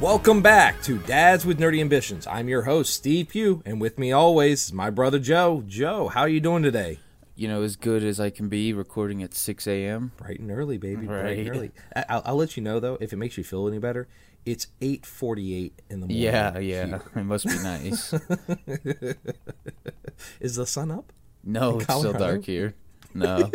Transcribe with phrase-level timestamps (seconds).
[0.00, 2.26] Welcome back to Dads with Nerdy Ambitions.
[2.26, 5.64] I'm your host, Steve Pugh, and with me always is my brother Joe.
[5.66, 7.00] Joe, how are you doing today?
[7.38, 10.12] You know, as good as I can be recording at 6 a.m.
[10.16, 11.06] Bright and early, baby.
[11.06, 11.70] Bright and early.
[11.94, 14.08] I- I'll, I'll let you know though, if it makes you feel any better,
[14.46, 16.16] it's 8:48 in the morning.
[16.16, 16.86] Yeah, yeah.
[16.86, 17.02] here.
[17.16, 18.14] It must be nice.
[20.40, 21.12] Is the sun up?
[21.44, 22.74] No, it's still dark here.
[23.12, 23.50] No.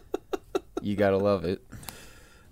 [0.82, 1.62] you gotta love it.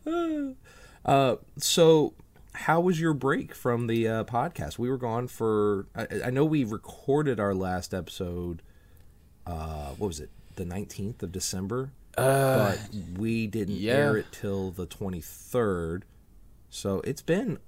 [1.05, 2.13] Uh, so
[2.53, 4.79] how was your break from the uh, podcast?
[4.79, 5.87] We were gone for.
[5.95, 8.61] I, I know we recorded our last episode.
[9.47, 10.29] Uh, what was it?
[10.59, 11.93] The nineteenth of December.
[12.17, 12.81] Uh, but
[13.17, 13.93] we didn't yeah.
[13.93, 16.05] air it till the twenty third.
[16.69, 17.59] So it's been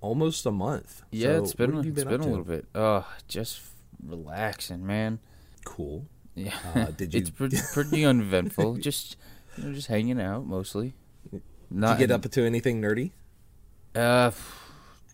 [0.00, 1.02] almost a month.
[1.12, 2.66] yeah, So it's been, what have you it's up been a little bit.
[2.74, 3.60] Oh, just
[4.04, 5.20] relaxing, man.
[5.64, 6.06] cool.
[6.34, 6.54] Yeah.
[6.74, 8.76] Uh, did you- it's pretty, pretty uneventful.
[8.78, 9.16] just,
[9.56, 10.94] you know, just hanging out mostly.
[11.30, 13.12] Did Not you get up to anything nerdy?
[13.94, 14.30] Uh,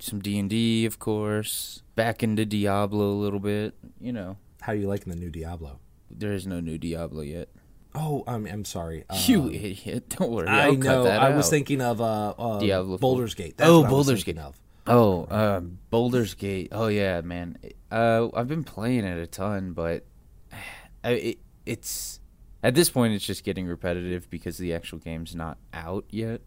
[0.01, 1.83] some D and D, of course.
[1.97, 3.75] Back into Diablo a little bit.
[4.01, 5.79] You know, How are you liking the new Diablo?
[6.17, 7.49] There is no new Diablo yet.
[7.95, 9.05] Oh, I'm I'm sorry.
[9.09, 10.09] Uh, you idiot!
[10.11, 10.49] Don't worry.
[10.49, 10.85] I I'll know.
[10.87, 12.99] Cut that I was thinking of uh, uh Diablo.
[12.99, 13.57] Baldur's Gate.
[13.57, 14.39] That's Oh, I thinking Gate.
[14.43, 14.61] Of.
[14.87, 16.69] Oh, uh, Baldur's Gate.
[16.73, 17.59] Oh yeah, man.
[17.91, 20.05] Uh, I've been playing it a ton, but
[21.05, 22.21] I, it, it's
[22.63, 26.43] at this point it's just getting repetitive because the actual game's not out yet.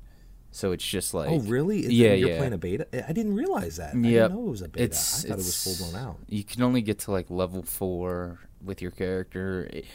[0.52, 1.86] So it's just like Oh, really?
[1.86, 2.38] Is- yeah, You're yeah.
[2.38, 2.88] playing a beta?
[3.08, 3.90] I didn't realize that.
[3.90, 4.86] I didn't know it was a beta.
[4.86, 6.18] It's, I thought it was full blown out.
[6.28, 9.70] You can only get to like level four with your character.
[9.72, 9.86] It-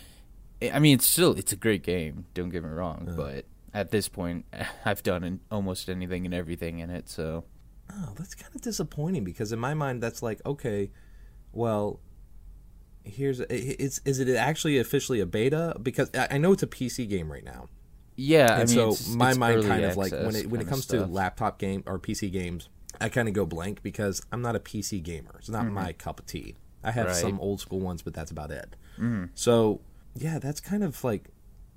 [0.73, 2.25] I mean, it's still it's a great game.
[2.33, 4.47] Don't get me wrong, but at this point,
[4.85, 7.09] I've done almost anything and everything in it.
[7.11, 7.45] So
[7.93, 10.91] Oh, that's kind of disappointing because in my mind that's like okay,
[11.53, 12.01] well,
[13.05, 15.77] here's i- it's is it actually officially a beta?
[15.83, 17.69] Because I I know it's a PC game right now,
[18.17, 20.61] yeah, I and mean, so it's- my it's mind kind of like when it when
[20.61, 22.69] it comes to laptop game or PC games,
[23.01, 25.35] I kind of go blank because I'm not a PC gamer.
[25.39, 25.75] It's not Mm-hmm.
[25.75, 26.57] my cup of tea.
[26.85, 27.17] I have Right.
[27.17, 28.77] some old school ones, but that's about it.
[28.99, 29.25] Mm-hmm.
[29.35, 29.81] So
[30.15, 31.31] yeah, that's kind of like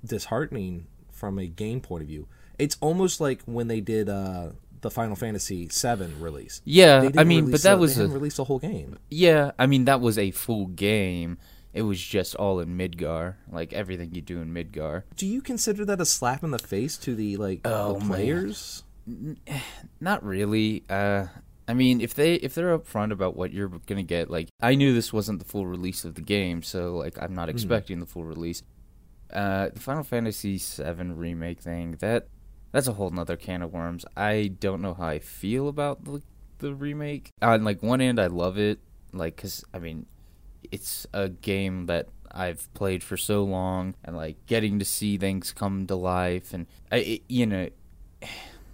[0.04, 2.26] disheartening from a game point of view.
[2.58, 6.60] It's almost like when they did uh, the Final Fantasy VII release.
[6.64, 8.98] Yeah, I mean, but that a- was they a hadn't released the whole game.
[9.10, 9.52] yeah.
[9.58, 11.38] I mean, that was a full game.
[11.74, 15.02] It was just all in Midgar, like everything you do in Midgar.
[15.16, 18.08] Do you consider that a slap in the face to the like Oh, the man.
[18.08, 18.82] players?
[20.00, 20.84] Not really.
[20.88, 21.26] Uh,
[21.68, 24.94] I mean, if they if they're upfront about what you're gonna get, like I knew
[24.94, 28.24] this wasn't the full release of the game, so like I'm not expecting the full
[28.24, 28.62] release.
[29.30, 32.28] Uh, the Final Fantasy VII remake thing that
[32.72, 34.06] that's a whole nother can of worms.
[34.16, 36.22] I don't know how I feel about the
[36.58, 37.32] the remake.
[37.42, 38.78] On like one end, I love it,
[39.12, 40.06] like because I mean,
[40.72, 45.52] it's a game that I've played for so long, and like getting to see things
[45.52, 47.68] come to life, and I, it, you know,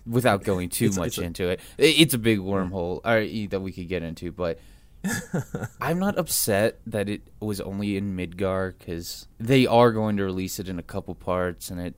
[0.07, 3.21] without going too It's- much it's a- into it, it, it's a big wormhole or,
[3.21, 4.33] e- that we could get into.
[4.33, 4.59] But
[5.81, 10.59] I'm not upset that it was only in Midgar because they are going to release
[10.59, 11.95] it in a couple parts, and it.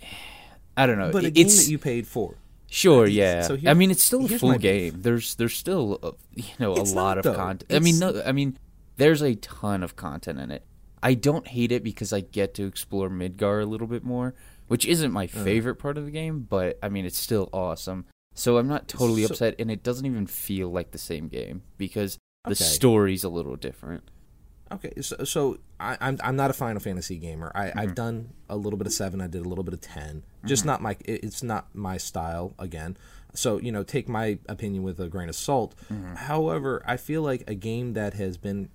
[0.76, 1.12] I don't know.
[1.12, 2.36] But a game it's that you paid for.
[2.68, 3.42] Sure, yeah.
[3.42, 4.92] so I mean, it's still a full my beef.
[4.92, 5.02] game.
[5.02, 7.72] There's there's still uh, you know a It's lot not, of content.
[7.72, 8.58] I mean, no, I mean,
[8.96, 10.64] there's a ton of content in it.
[11.00, 14.34] I don't hate it because I get to explore Midgar a little bit more,
[14.68, 15.44] which isn't my Uh.
[15.44, 18.06] favorite part of the game, but I mean, it's still awesome.
[18.34, 21.62] So I'm not totally So- upset, and it doesn't even feel like the same game
[21.78, 24.02] because the story's a little different.
[24.72, 27.52] Okay, so, so I, I'm I'm not a Final Fantasy gamer.
[27.54, 27.78] I, Mm-hmm.
[27.78, 29.20] I've done a little bit of seven.
[29.20, 30.96] I did a little bit of 10 Just not my.
[31.04, 32.54] It's not my style.
[32.58, 32.96] Again,
[33.34, 35.74] so you know, take my opinion with a grain of salt.
[35.92, 36.14] Mm-hmm.
[36.14, 38.68] However, I feel like a game that has been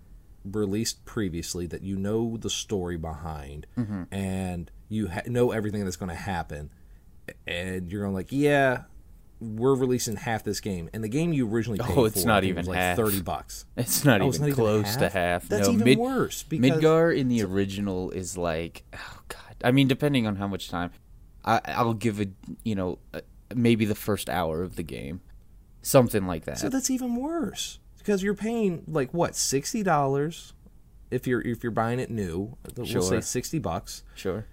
[0.46, 4.04] released previously, that you know the story behind, Mm-hmm.
[4.14, 6.70] and you ha- know everything that's going to happen,
[7.48, 8.84] and you're going like, yeah.
[9.42, 12.28] We're releasing half this game, and the game you originally oh, paid Oh, it's for,
[12.28, 12.98] not even was like half.
[12.98, 13.64] thirty bucks.
[13.78, 15.14] It's not, Oh, even, it's not even close to half?
[15.14, 15.48] half.
[15.48, 19.56] That's no, even Mid- worse, because- Midgar in the original is like, oh god.
[19.64, 20.92] I mean, depending on how much time,
[21.46, 22.32] I, I'll give it.
[22.66, 23.00] You know,
[23.56, 25.22] maybe the first hour of the game,
[25.82, 26.58] something like that.
[26.60, 30.52] So that's even worse because you're paying like what sixty dollars
[31.12, 32.58] if you're if you're buying it new.
[32.76, 34.04] We'll say sixty bucks.
[34.16, 34.48] sure.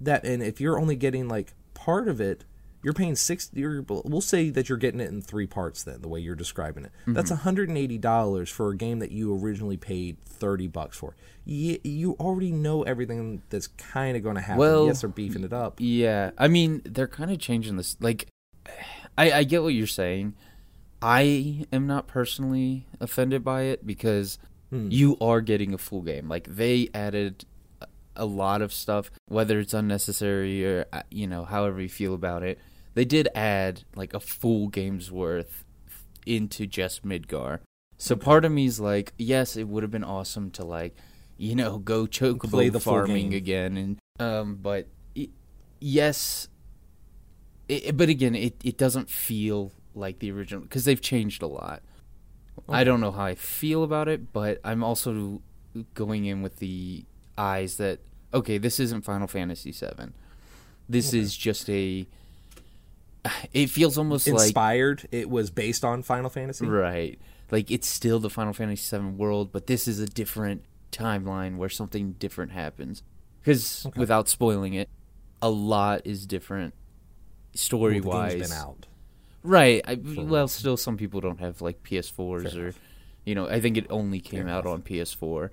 [0.00, 2.44] That and if you're only getting like part of it,
[2.82, 3.48] you're paying six.
[3.54, 5.84] You're, we'll say that you're getting it in three parts.
[5.84, 7.12] Then the way you're describing it, Mm-hmm.
[7.14, 11.14] that's 180 dollars for a game that you originally paid 30 bucks for.
[11.44, 14.58] You, you already know everything that's kind of going to happen.
[14.58, 15.76] Well, yes, they're beefing it up.
[15.78, 17.96] Yeah, I mean they're kind of changing this.
[18.00, 18.26] Like,
[19.18, 20.34] I, I get what you're saying.
[21.00, 24.38] I am not personally offended by it because
[24.70, 24.88] Hmm.
[24.90, 26.28] you are getting a full game.
[26.30, 27.44] Like they added
[28.16, 32.42] a- lot of stuff, whether it's unnecessary or uh, you know however you feel about
[32.42, 32.58] it.
[32.94, 35.64] They did add like a full game's worth
[36.26, 37.60] into just Midgar.
[37.98, 40.94] So part of me is like, yes, it would have been awesome to like,
[41.38, 45.28] you know, go chocobo Play the farming again, and um, but i
[45.80, 46.48] yes,
[47.68, 51.46] it, it- but again, it it doesn't feel like the original because they've changed a
[51.46, 51.82] lot.
[52.68, 55.40] I don't know how I feel about it, but I'm also
[55.94, 57.04] going in with the
[57.38, 58.00] eyes that
[58.34, 60.12] okay, this isn't Final Fantasy VII.
[60.88, 61.18] This Okay.
[61.20, 62.06] is just a.
[63.52, 65.06] It feels almost like Inspired.
[65.12, 66.66] it was based on Final Fantasy.
[66.66, 67.18] Right.
[67.52, 71.68] Like it's still the Final Fantasy VII world, but this is a different timeline where
[71.68, 73.02] something different happens.
[73.40, 74.00] Because Okay.
[74.00, 74.88] without spoiling it,
[75.40, 76.74] a lot is different
[77.54, 78.34] story well, wise.
[78.34, 78.86] game's been out.
[79.44, 79.82] Right.
[79.86, 82.74] I, well, still, some people don't have like PS4s Fair or,
[83.24, 85.50] you know, I think it only came out on PS4.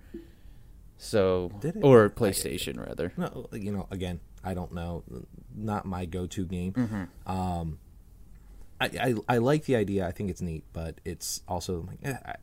[1.01, 1.51] So
[1.81, 3.13] or I- PlayStation rather.
[3.17, 5.03] No, you know, again, I don't know.
[5.55, 6.73] Not my go-to game.
[6.73, 7.31] Mm-hmm.
[7.31, 7.79] Um,
[8.81, 10.05] I, I I like the idea.
[10.05, 12.35] I think it's neat, but it's also like eh, I,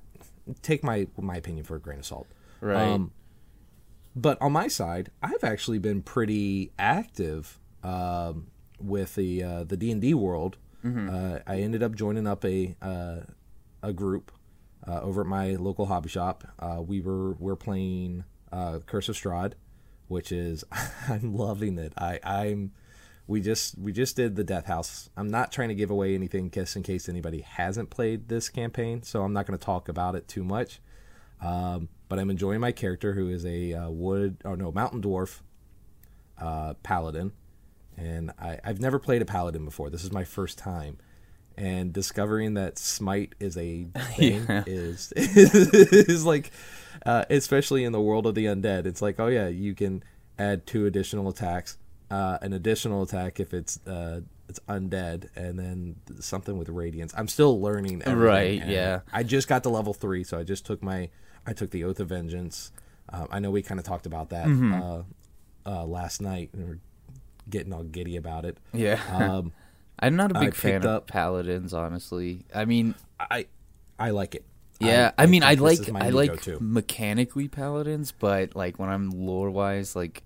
[0.62, 2.26] take my my opinion for a grain of salt.
[2.60, 2.82] Right.
[2.82, 3.12] Um,
[4.14, 8.46] but on my side, I've actually been pretty active um,
[8.80, 10.56] with the uh, the D and D world.
[10.84, 13.22] Uh, I ended up joining up a uh,
[13.82, 14.30] a group
[14.86, 16.44] uh, over at my local hobby shop.
[16.60, 18.22] Uh, we were we're playing
[18.56, 19.52] uh, Curse of Strahd,
[20.08, 20.64] which is
[21.08, 21.92] I'm loving it.
[21.96, 22.72] I I'm
[23.26, 25.10] we just we just did the Death House.
[25.16, 29.02] I'm not trying to give away anything just in case anybody hasn't played this campaign,
[29.02, 30.80] so I'm not going to talk about it too much.
[31.40, 35.40] Um, but I'm enjoying my character, who is a uh, wood or no mountain dwarf
[36.38, 37.32] uh, paladin,
[37.96, 39.90] and I, I've never played a paladin before.
[39.90, 40.98] This is my first time,
[41.56, 43.84] and discovering that smite is a
[44.16, 44.64] thing Yeah.
[44.66, 46.50] is is like,
[47.04, 48.86] uh, especially in the world of the undead.
[48.86, 50.02] It's like, oh yeah, you can
[50.38, 51.78] add two additional attacks,
[52.10, 57.12] uh, an additional attack if it's uh, it's undead, and then something with radiance.
[57.16, 58.02] I'm still learning.
[58.02, 58.18] everything,
[58.60, 59.00] Right, yeah.
[59.12, 61.08] I just got to level three, so I just took my
[61.46, 62.70] I took the oath of vengeance.
[63.12, 64.72] Uh, I know we kind of talked about that Mm-hmm.
[64.74, 65.02] uh,
[65.64, 66.78] uh, last night, and we're
[67.50, 68.58] getting all giddy about it.
[68.72, 69.00] Yeah.
[69.10, 69.52] Um,
[69.98, 72.44] I'm not a big fan picked of up- paladins, honestly.
[72.54, 73.46] I mean, I
[73.98, 74.44] I like it.
[74.78, 79.08] Yeah, I, mean, I think this like I like mechanically paladins, but like when I'm
[79.10, 80.22] lore wise, like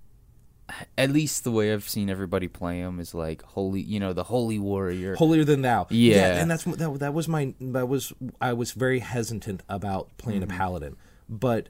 [0.98, 4.24] at least the way I've seen everybody play them is like holy, you know, the
[4.24, 5.14] holy warrior.
[5.14, 5.86] holier than thou.
[5.90, 6.40] Yeah.
[6.40, 10.42] and that's what- that, that was my that was I was very hesitant about playing
[10.42, 10.50] Mm-hmm.
[10.50, 10.96] a paladin,
[11.28, 11.68] but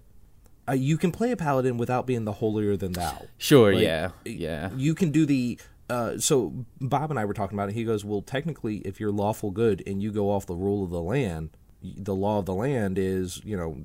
[0.69, 3.27] uh, you can play a paladin without being the holier than thou.
[3.39, 5.59] sure, Like, yeah, yeah, You can do the.
[5.91, 7.75] Uh, so Bob and I were talking about it.
[7.75, 10.91] He goes, "Well, technically, if you're lawful good and you go off the rule of
[10.91, 11.51] the land,
[11.83, 13.85] the law of the land is, you know,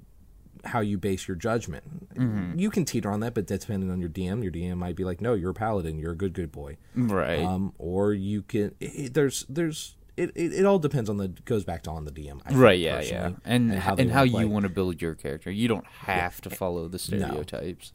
[0.65, 2.15] how you base your judgment.
[2.15, 2.59] Mm-hmm.
[2.59, 4.43] You can teeter on that, but that's depending on your DM.
[4.43, 5.97] Your DM might be like, "No, you're a paladin.
[5.97, 7.39] You're a good, good boy." right.
[7.39, 8.75] Um, or you can.
[8.79, 12.11] It, there's there's it, it, it all depends on the goes back to on the
[12.11, 12.41] DM.
[12.45, 14.63] I think, right, yeah, yeah, personally, and and and how how, they wanna you want
[14.63, 15.51] to build your character.
[15.51, 17.93] You don't have to follow the stereotypes.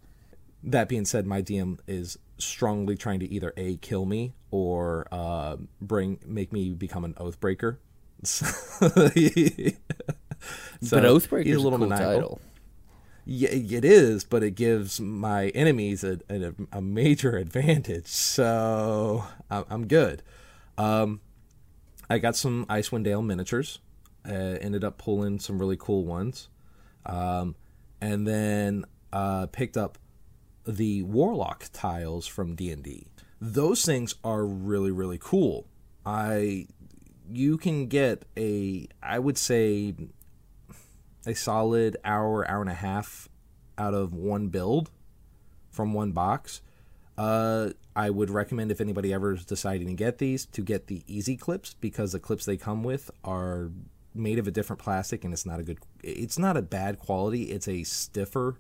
[0.62, 5.56] That being said, my DM is strongly trying to either a kill me or uh,
[5.80, 7.78] bring make me become an oath breaker.
[10.82, 12.06] So, but Oathbreaker is a, cool maniacal.
[12.06, 12.40] title.
[13.26, 18.06] Yeah, it is, but it gives my enemies a, a, a major advantage.
[18.06, 20.22] So I'm, I'm good.
[20.78, 21.20] Um,
[22.08, 23.78] I got some Icewind Dale miniatures.
[24.26, 26.48] Uh, ended up pulling some really cool ones,
[27.06, 27.56] um,
[28.02, 29.96] and then uh, picked up
[30.66, 33.08] the Warlock tiles from D and D.
[33.40, 35.66] Those things are really really cool.
[36.04, 36.66] I
[37.28, 39.94] you can get a I would say
[41.26, 43.28] a solid hour, hour and a half
[43.78, 44.90] out of one build
[45.70, 46.60] from one box.
[47.16, 51.02] Uh, I would recommend if anybody ever is deciding to get these to get the
[51.06, 53.70] easy clips because the clips they come with are
[54.14, 57.44] made of a different plastic and it's not a good it's not a bad quality
[57.44, 58.56] it's a stiffer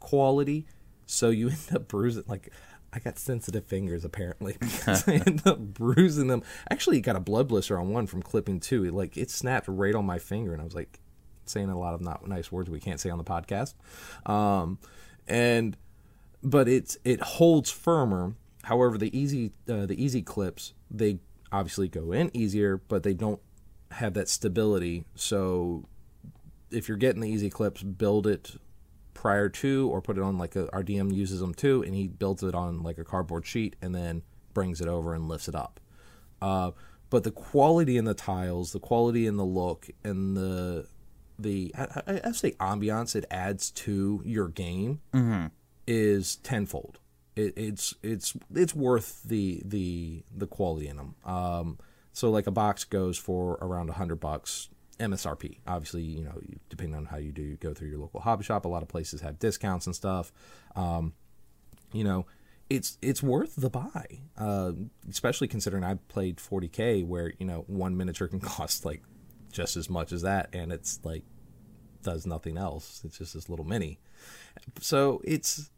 [0.00, 0.66] quality
[1.06, 2.50] so you end up bruising like
[2.92, 6.42] I got sensitive fingers apparently because I end up bruising them.
[6.70, 8.84] Actually, got a blood blister on one from clipping two.
[8.84, 11.00] It, like it snapped right on my finger, and I was like
[11.44, 13.74] saying a lot of not nice words we can't say on the podcast.
[14.30, 14.78] Um,
[15.26, 15.76] and
[16.42, 18.34] but it's it holds firmer.
[18.62, 21.18] However, the easy uh, the easy clips they
[21.50, 23.40] obviously go in easier, but they don't
[23.90, 25.04] have that stability.
[25.14, 25.86] So
[26.70, 28.52] if you're getting the easy clips, build it
[29.24, 32.06] prior to or put it on like a our DM uses them too, and he
[32.06, 34.20] builds it on like a cardboard sheet and then
[34.52, 35.80] brings it over and lifts it up.
[36.42, 36.72] Uh,
[37.08, 40.86] but the quality in the tiles, the quality in the look, and the
[41.38, 45.00] the I, I, I say ambiance it adds to your game
[45.86, 46.98] is tenfold.
[47.34, 51.14] It, it's it's it's worth the the the quality in them.
[51.24, 51.78] Um,
[52.12, 55.58] so like a box goes for around a hundred bucks MSRP.
[55.66, 58.64] Obviously, you know, depending on how you do, go through your local hobby shop.
[58.64, 60.32] A lot of places have discounts and stuff.
[60.76, 61.14] Um,
[61.92, 62.26] you know,
[62.70, 64.72] it's it's worth the buy, uh,
[65.08, 69.02] especially considering I played 40k, where you know one miniature can cost like
[69.52, 71.24] just as much as that, and it's like
[72.02, 73.02] does nothing else.
[73.04, 73.98] It's just this little mini.
[74.80, 75.70] So it's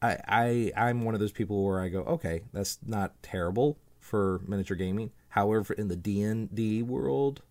[0.00, 4.40] I I I'm one of those people where I go, okay, that's not terrible for
[4.46, 5.10] miniature gaming.
[5.28, 7.42] However, in the D and D world,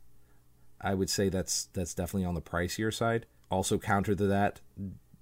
[0.82, 3.26] I would say that's that's definitely on the pricier side.
[3.50, 4.62] Also, counter to that,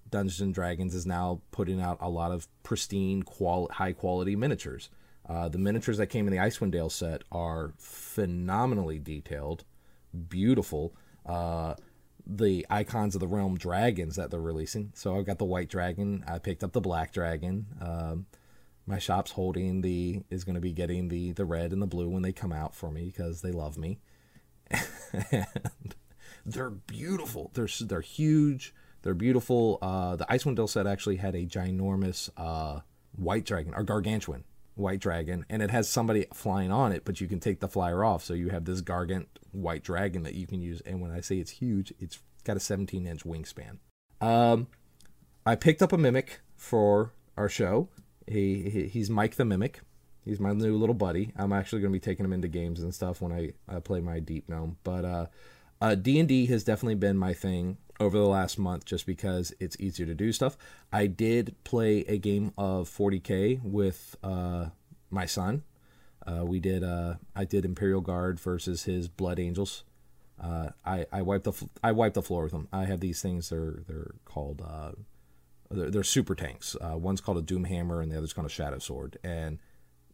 [0.10, 4.90] Dungeons and Dragons is now putting out a lot of pristine, qual- high quality miniatures.
[5.28, 9.64] Uh, the miniatures that came in the Icewind Dale set are phenomenally detailed,
[10.28, 10.96] beautiful.
[11.26, 11.76] Uh,
[12.26, 14.92] the icons of the realm dragons that they're releasing.
[14.96, 16.24] So I've got the white dragon.
[16.28, 17.66] I picked up the black dragon.
[17.82, 18.26] Um,
[18.86, 22.10] my shop's holding the is going to be getting the the red and the blue
[22.10, 24.00] when they come out for me because they love me.
[25.32, 25.96] And
[26.46, 27.52] they're beautiful.
[27.54, 28.74] They're they're huge.
[29.02, 29.80] They're beautiful.
[29.82, 32.82] Uh, the Icewind Dale set actually had a ginormous uh,
[33.16, 34.44] white dragon or gargantuan
[34.76, 38.04] white dragon, and it has somebody flying on it, but you can take the flyer
[38.04, 38.24] off.
[38.24, 40.82] So you have this gargant white dragon that you can use.
[40.82, 43.78] And when I say it's huge, it's got a 17 inch wingspan.
[44.22, 44.68] Um,
[45.46, 47.90] I picked up a mimic for our show.
[48.28, 49.82] He, he he's Mike the Mimic.
[50.26, 51.32] He's my new little buddy.
[51.36, 54.02] I'm actually going to be taking him into games and stuff when I, I play
[54.02, 54.78] my Deep Gnome.
[54.84, 55.26] But uh,
[55.82, 60.06] uh, D&D has definitely been my thing over the last month just because it's easier
[60.06, 60.58] to do stuff.
[60.92, 64.68] I did play a game of 40k with uh,
[65.10, 65.64] my son.
[66.26, 66.84] Uh, we did.
[66.84, 69.84] Uh, I did Imperial Guard versus his Blood Angels.
[70.40, 72.68] Uh, I I wiped the fl- I wiped the floor with them.
[72.72, 73.50] I have these things.
[73.50, 74.92] They're they're called uh,
[75.72, 76.76] they're, they're super tanks.
[76.80, 79.18] Uh, one's called a Doom Hammer and the other's called a Shadow Sword.
[79.24, 79.60] And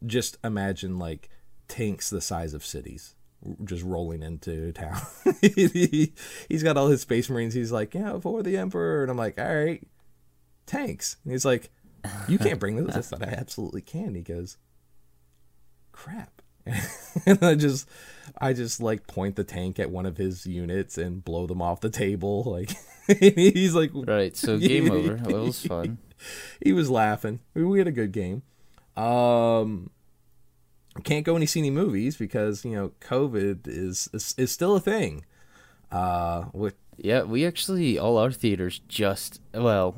[0.06, 1.30] just imagine like
[1.68, 3.16] tanks the size of cities
[3.64, 5.00] just rolling into town.
[5.42, 6.14] he,
[6.50, 7.54] has got all his space marines.
[7.54, 9.86] He's like, yeah, for the emperor, and I'm like, all right,
[10.66, 11.18] tanks.
[11.24, 11.70] And he's like,
[12.28, 12.96] you can't bring those.
[12.96, 14.16] I said, I absolutely can.
[14.16, 14.58] He goes,
[15.92, 16.42] crap.
[17.26, 17.88] and I just,
[18.40, 21.82] I just like point the tank at one of his units and blow them off
[21.82, 22.44] the table.
[23.08, 24.36] Like he's like, right.
[24.36, 25.22] So game over.
[25.24, 26.00] Well, it was fun.
[26.64, 27.40] he was laughing.
[27.54, 28.42] We had a good game.
[28.98, 29.92] Um,
[31.04, 34.80] can't go any see any movies because you know COVID is is, is still a
[34.80, 35.26] thing.
[35.92, 39.98] Uh, with yeah, we actually all our theaters just well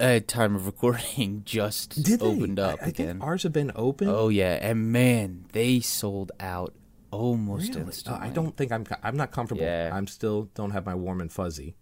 [0.00, 2.26] at time of recording just did they?
[2.26, 3.06] opened up I, I again.
[3.06, 4.08] Think ours have been open.
[4.08, 6.74] Oh yeah, and man, they sold out
[7.10, 7.82] almost really?
[7.82, 8.20] instantly.
[8.20, 9.62] Uh, I don't think I'm I'm not comfortable.
[9.62, 9.90] Yeah.
[9.92, 11.76] I'm still don't have my warm and fuzzy.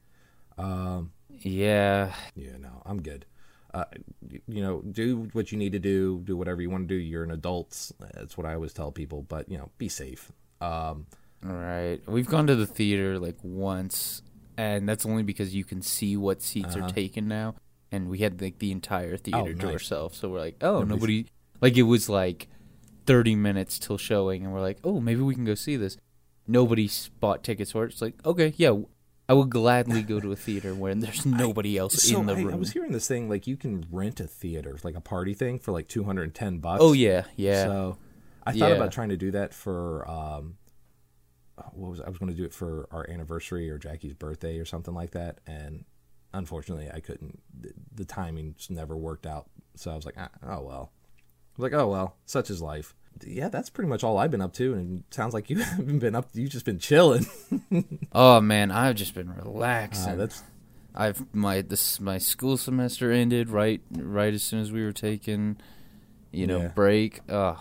[0.58, 3.24] Um, yeah, yeah, no, I'm good.
[3.72, 3.84] Uh,
[4.48, 6.20] you know, do what you need to do.
[6.24, 7.00] Do whatever you want to do.
[7.00, 7.92] You're an adult.
[8.14, 9.22] That's what I always tell people.
[9.22, 10.32] But you know, be safe.
[10.60, 11.06] Um,
[11.46, 12.00] all right.
[12.06, 14.22] We've gone to the theater like once,
[14.56, 16.86] and that's only because you can see what seats Uh-huh.
[16.86, 17.54] are taken now.
[17.92, 19.72] And we had like the entire theater to nice.
[19.72, 21.26] ourselves, so we're like, oh, Nobody's- nobody.
[21.60, 22.48] Like it was like
[23.06, 25.96] thirty minutes till showing, and we're like, oh, maybe we can go see this.
[26.46, 26.88] Nobody
[27.20, 27.92] bought tickets for it.
[27.92, 28.76] It's like, okay, yeah,
[29.30, 32.42] I would gladly go to a theater where there's nobody else so in the I,
[32.42, 32.54] room.
[32.54, 35.60] I was hearing this thing like you can rent a theater, like a party thing,
[35.60, 36.80] for like 210 bucks.
[36.82, 37.64] oh yeah, yeah.
[37.64, 37.98] So
[38.44, 38.74] I thought Yeah.
[38.74, 40.56] about trying to do that for um,
[41.72, 44.64] what was I was going to do it for our anniversary or Jackie's birthday or
[44.64, 45.84] something like that, and
[46.34, 47.40] unfortunately I couldn't.
[47.56, 49.48] The, the timing just never worked out.
[49.76, 50.92] So I was like, ah, oh well.
[51.60, 52.94] I was like, oh well, such is life.
[53.26, 55.98] Yeah, that's pretty much all I've been up to, and it sounds like you haven't
[55.98, 56.28] been up.
[56.32, 57.26] You've just been chilling.
[58.12, 60.12] oh man, I've just been relaxing.
[60.14, 60.42] Uh, that's
[60.94, 65.58] I've my this my school semester ended right right as soon as we were taking,
[66.32, 66.68] you know, Yeah.
[66.68, 67.20] break.
[67.28, 67.56] Uh,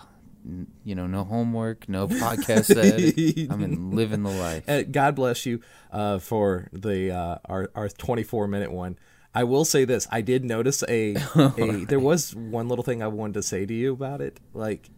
[0.46, 3.52] n- you know, no homework, no podcast edit.
[3.52, 4.92] I'm in living the life.
[4.92, 5.60] God bless you
[5.92, 8.98] uh, for the uh, our our 24 minute one.
[9.34, 11.16] I will say this: I did notice a,
[11.58, 14.40] a there was one little thing I wanted to say to you about it.
[14.54, 14.90] Like,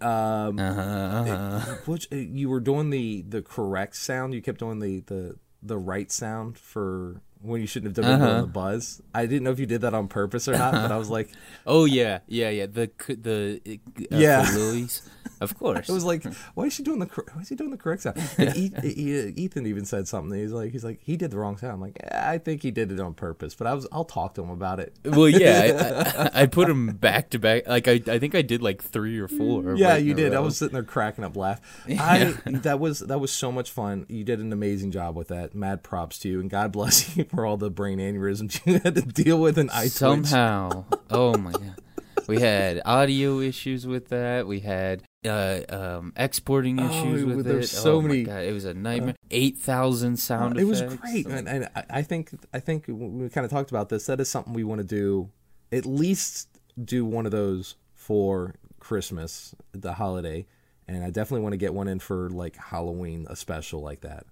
[0.00, 1.74] um, Uh-huh, uh-huh.
[1.86, 4.34] which uh, you were doing the the correct sound.
[4.34, 8.40] You kept doing the the the right sound for when you shouldn't have done Uh-huh.
[8.42, 9.00] the buzz.
[9.14, 11.30] I didn't know if you did that on purpose or not, but I was like,
[11.66, 12.66] Oh yeah, yeah, yeah.
[12.66, 13.60] The the
[14.12, 14.46] uh, Yeah.
[15.40, 15.88] Of course.
[15.88, 18.16] It was like, why is she doing the why is he doing the correct sound?
[18.38, 20.38] And E- E- Ethan even said something.
[20.38, 21.72] He's like, he's like, he did the wrong sound.
[21.74, 24.42] I'm like, I think he did it on purpose, but I was, I'll talk to
[24.42, 24.94] him about it.
[25.04, 27.66] well, yeah, I, I, I put him back to back.
[27.66, 29.74] Like I, I think I did like three or four.
[29.76, 30.34] Yeah, right you did.
[30.34, 31.60] I was sitting there cracking up laugh.
[31.88, 34.06] I that was that was so much fun.
[34.08, 35.54] You did an amazing job with that.
[35.54, 38.94] Mad props to you, and God bless you for all the brain aneurysms you had
[38.94, 39.90] to deal with in iTwitch.
[39.90, 40.84] somehow.
[41.10, 41.76] oh my god,
[42.26, 44.46] we had audio issues with that.
[44.46, 47.66] We had uh, um, exporting Oh, issues with there it.
[47.68, 49.14] so oh many- god, it was a nightmare.
[49.30, 50.80] Eight thousand sound effects.
[50.80, 53.88] it was great, and, and I- I think I think we kind of talked about
[53.90, 54.06] this.
[54.06, 55.30] That is something we want to do.
[55.72, 56.48] At least
[56.82, 60.46] do one of those for Christmas, the holiday,
[60.88, 64.24] and I definitely want to get one in for like Halloween, a special like that.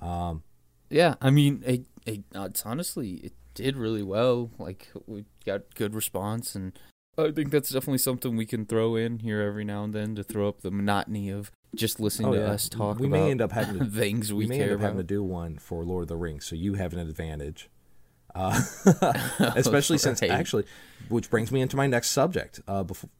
[0.00, 0.42] Um,
[0.90, 4.50] yeah, I mean, it, it, it's honestly it did really well.
[4.58, 6.78] Like we got good response, and
[7.18, 10.22] I think that's definitely something we can throw in here every now and then to
[10.24, 12.50] throw up the monotony of just listening Oh, to yeah.
[12.52, 14.74] us talk We about may end up having to things we we may care end
[14.76, 17.68] up having to do one for Lord of the Rings, so you have an advantage.
[18.34, 18.58] Uh,
[19.56, 20.30] especially since Right.
[20.30, 20.64] actually,
[21.10, 22.60] which brings me into my next subject.
[22.66, 23.10] Uh, before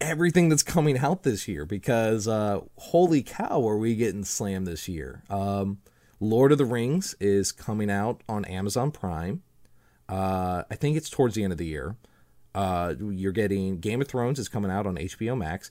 [0.00, 4.88] everything that's coming out this year, because uh, holy cow, are we getting slammed this
[4.88, 5.22] year?
[5.28, 5.80] Um,
[6.18, 9.42] Lord of the Rings is coming out on Amazon Prime.
[10.08, 11.96] Uh, I think it's towards the end of the year.
[12.58, 15.70] Uh, you're getting Game of Thrones is coming out on HBO Max.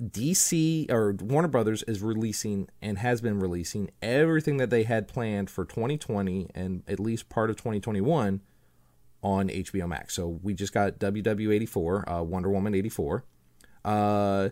[0.00, 5.50] DC or Warner Brothers is releasing and has been releasing everything that they had planned
[5.50, 8.42] for 2020 and at least part of 2021
[9.24, 10.14] on HBO Max.
[10.14, 13.24] So we just got WW84, uh, Wonder Woman 84.
[13.84, 14.50] Uh,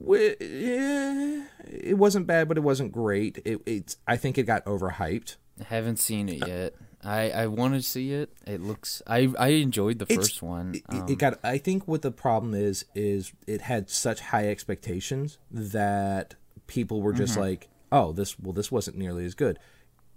[0.00, 3.38] wi- eh, it wasn't bad, but it wasn't great.
[3.44, 5.34] It, it's I think it got overhyped.
[5.60, 6.74] I haven't seen it yet.
[7.02, 8.30] I, I want to see it.
[8.46, 9.00] It looks.
[9.06, 10.74] I I enjoyed the It's- first one.
[10.74, 11.38] It, Um, it got.
[11.42, 16.34] I think what the problem is is it had such high expectations that
[16.66, 19.58] people were just like, "Oh, this well, this wasn't nearly as good."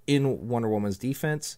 [0.08, 1.58] In Wonder Woman's defense,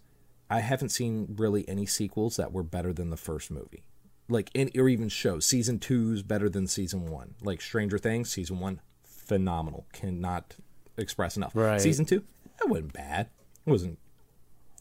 [0.49, 3.83] I haven't seen really any sequels that were better than the first movie,
[4.29, 5.45] like in or even shows.
[5.45, 7.33] Season two's better than season one.
[7.41, 9.87] Like Stranger Things, season one, phenomenal.
[9.91, 10.55] Cannot
[10.97, 11.55] express enough.
[11.55, 11.81] Right.
[11.81, 12.23] Season two,
[12.59, 13.29] that wasn't bad.
[13.65, 13.97] It wasn't.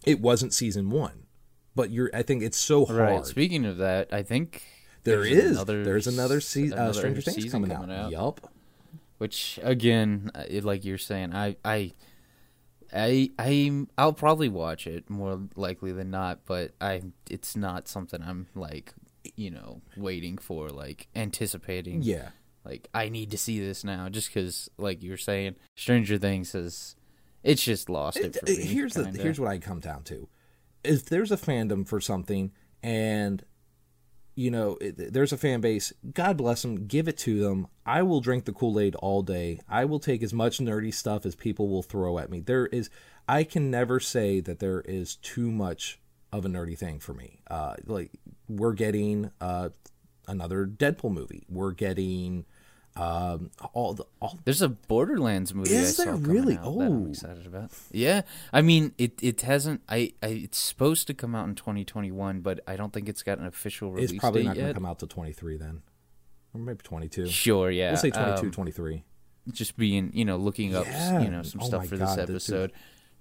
[0.06, 1.26] It wasn't season one,
[1.74, 2.10] but you're.
[2.14, 2.98] I think it's so hard.
[2.98, 3.26] right.
[3.26, 4.62] Speaking of that, I think
[5.04, 5.50] There there's is.
[5.52, 8.10] another there's another, se- uh, another Stranger Things season coming, out.
[8.10, 8.50] Yup.
[9.18, 11.92] Which again, uh, like you're saying, I I
[12.92, 18.22] I I I'll probably watch it more likely than not, but I it's not something
[18.22, 18.92] I'm like
[19.36, 22.02] you know waiting for, like anticipating.
[22.02, 22.30] Yeah.
[22.64, 26.96] Like I need to see this now, just because, like you're saying, Stranger Things has
[27.44, 28.64] it's just lost it, for It- me.
[28.64, 30.28] here's the here's what I come down to.
[30.82, 32.50] If there's a fandom for something
[32.82, 33.44] and
[34.34, 37.68] you know it, there's a fan base, God bless them, give it to them.
[37.86, 39.60] I will drink the Kool-Aid all day.
[39.68, 42.40] I will take as much nerdy stuff as people will throw at me.
[42.40, 42.90] There is
[43.28, 46.00] I can never say that there is too much
[46.32, 47.40] of a nerdy thing for me.
[47.48, 48.10] Uh like
[48.48, 49.68] we're getting uh
[50.26, 51.44] another Deadpool movie.
[51.48, 52.44] We're getting
[52.96, 56.56] um all the all There's a Borderlands movie Is I there really?
[56.56, 57.10] out that I'm Oh.
[57.10, 57.70] excited about.
[57.90, 59.18] Yeah, I mean it.
[59.22, 59.80] It hasn't.
[59.88, 60.28] I, I.
[60.28, 63.90] It's supposed to come out in 2021, but I don't think it's got an official
[63.90, 65.82] release It's probably not going to come out till 23 then.
[66.54, 67.26] Or maybe 22.
[67.26, 67.90] Sure, yeah.
[67.90, 69.02] We'll say 22, Um, 23.
[69.50, 71.20] just being, you know, looking up, Yeah.
[71.20, 72.72] you know, some Oh stuff for God, this episode.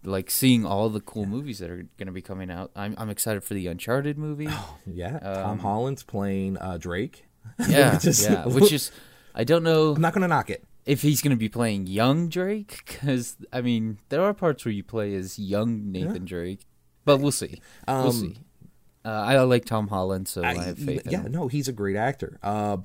[0.03, 2.69] Like seeing all the cool movies that are going to be coming out.
[2.75, 4.49] I'm I'm excited for the Uncharted movie.
[4.85, 7.25] Yeah, Tom um, Holland's playing uh, Drake.
[7.67, 8.45] yeah, Just- yeah.
[8.45, 8.91] Which is,
[9.35, 10.63] I don't know I'm not going to knock it.
[10.85, 14.71] if he's going to be playing young Drake because I mean there are parts where
[14.71, 16.65] you play as young Nathan Drake,
[17.05, 17.61] but we'll see.
[17.87, 18.37] we'll Um, see.
[19.05, 21.01] Uh, I like Tom Holland, so I, I- have faith.
[21.09, 21.31] yeah, in him.
[21.33, 22.37] no, he's a great actor.
[22.41, 22.77] Uh,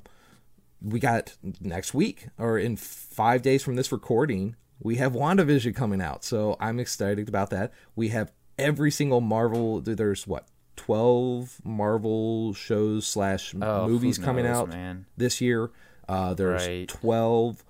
[0.81, 6.01] we got next week, or in five days from this recording, we have WandaVision coming
[6.01, 6.23] out.
[6.25, 7.71] So I'm excited about that.
[7.95, 9.79] We have every single Marvel.
[9.81, 15.05] There's what twelve Marvel shows slash Oh, movies coming knows, out man.
[15.17, 15.69] this year.
[16.09, 16.87] Uh, there's Right.
[16.87, 17.63] twelve.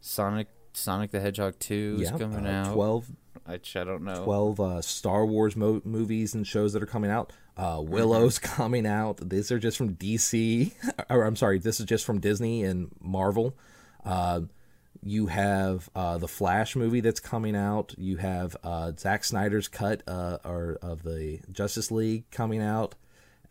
[0.00, 2.74] Sonic Sonic the Hedgehog two is coming uh, out.
[2.74, 3.06] 12
[3.46, 4.24] Which I don't know.
[4.24, 7.32] 12 uh, Star Wars mo- movies and shows that are coming out.
[7.56, 9.28] Uh, Willow's coming out.
[9.28, 10.72] These are just from DC.
[11.10, 13.56] Or I'm sorry, this is just from Disney and Marvel.
[14.04, 14.42] Uh,
[15.02, 17.94] you have uh, the Flash movie that's coming out.
[17.96, 22.94] You have uh, Zack Snyder's cut uh, or of the Justice League coming out.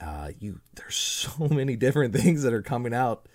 [0.02, 0.96] Uh, you there's
[1.28, 3.28] so many different things that are coming out.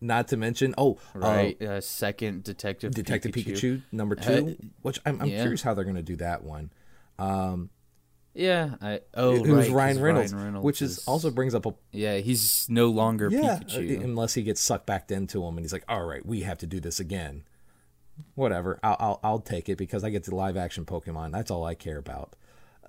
[0.00, 1.62] Not to mention, oh, uh, right.
[1.62, 3.54] Uh, second Detective Detective Pikachu.
[3.54, 5.42] Pikachu, number two, which I'm, I'm yeah.
[5.42, 6.72] curious how they're going to do that one.
[7.18, 7.70] Um,
[8.34, 11.66] Yeah, I oh it was right, Ryan Reynolds, Ryan Reynolds which is also brings up
[11.66, 14.00] a yeah he's no longer yeah, Pikachu.
[14.00, 16.58] uh, unless he gets sucked back into him and he's like, all right, we have
[16.58, 17.44] to do this again.
[18.34, 21.32] Whatever, I'll I'll, I'll take it because I get to live action Pokemon.
[21.32, 22.34] That's all I care about.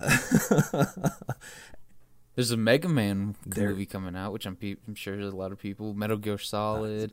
[2.34, 5.36] There's a Mega Man There- movie coming out, which I'm, pe- I'm sure there's a
[5.36, 5.94] lot of people.
[5.94, 7.12] Metal Gear Solid.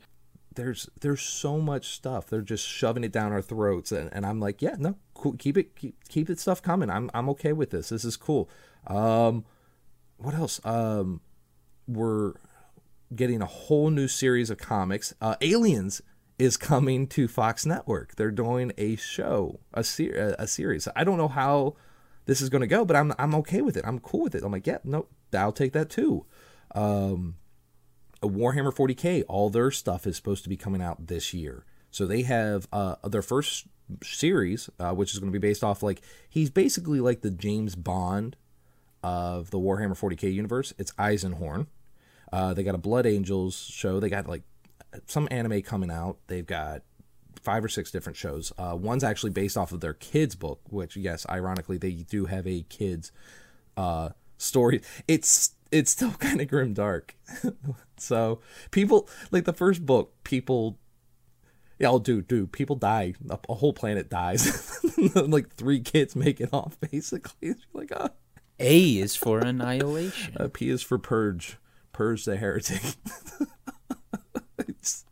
[0.55, 2.27] there's there's so much stuff.
[2.27, 5.57] They're just shoving it down our throats, and, and I'm like, yeah, no, cool, keep
[5.57, 6.89] it keep keep it stuff coming.
[6.89, 7.89] I'm I'm okay with this.
[7.89, 8.49] This is cool.
[8.87, 9.45] Um,
[10.17, 10.59] what else?
[10.65, 11.21] Um,
[11.87, 12.33] we're
[13.15, 15.13] getting a whole new series of comics.
[15.21, 16.01] Uh, Aliens
[16.39, 18.15] is coming to Fox Network.
[18.15, 20.87] They're doing a show, a ser- a series.
[20.95, 21.75] I don't know how
[22.25, 23.85] this is going to go, but I'm I'm okay with it.
[23.85, 24.43] I'm cool with it.
[24.43, 26.25] I'm like, yeah, no, I'll take that too.
[26.73, 27.35] Um,
[28.21, 31.65] a Warhammer 40k, all their stuff is supposed to be coming out this year.
[31.89, 33.67] So they have uh, their first
[34.03, 37.75] series, uh, which is going to be based off like he's basically like the James
[37.75, 38.37] Bond
[39.03, 40.73] of the Warhammer 40k universe.
[40.77, 41.67] It's Eisenhorn.
[42.31, 43.99] Uh, they got a Blood Angels show.
[43.99, 44.43] They got like
[45.07, 46.17] some anime coming out.
[46.27, 46.83] They've got
[47.41, 48.53] five or six different shows.
[48.57, 52.47] Uh, one's actually based off of their kids book, which yes, ironically they do have
[52.47, 53.11] a kids
[53.77, 54.81] uh, story.
[55.07, 57.15] It's it's still kind of grim dark.
[57.97, 58.39] so
[58.71, 60.77] people like the first book, people.
[61.79, 62.45] Yeah, I'll do, do.
[62.45, 63.15] People die.
[63.27, 64.79] A, a whole planet dies.
[65.15, 67.49] like three kids make it off, basically.
[67.49, 68.09] It's like, ah.
[68.59, 70.37] A is for Annihilation.
[70.37, 71.57] Uh, P is for purge,
[71.91, 72.83] purge the heretic.
[74.59, 75.05] it's,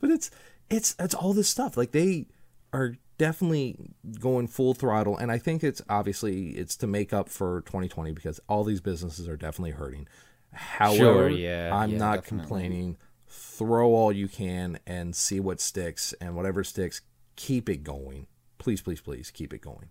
[0.00, 0.32] but it's
[0.70, 1.76] it's it's all this stuff.
[1.76, 2.26] Like they
[2.72, 3.76] are definitely
[4.20, 8.40] going full throttle, and I think it's obviously it's to make up for 2020 because
[8.48, 10.08] all these businesses are definitely hurting.
[10.52, 12.38] However, yeah, I'm yeah, not definitely.
[12.38, 12.96] complaining.
[13.28, 17.02] Throw all you can and see what sticks, and whatever sticks,
[17.34, 18.26] keep it going.
[18.58, 19.90] Please, please, please, keep it going.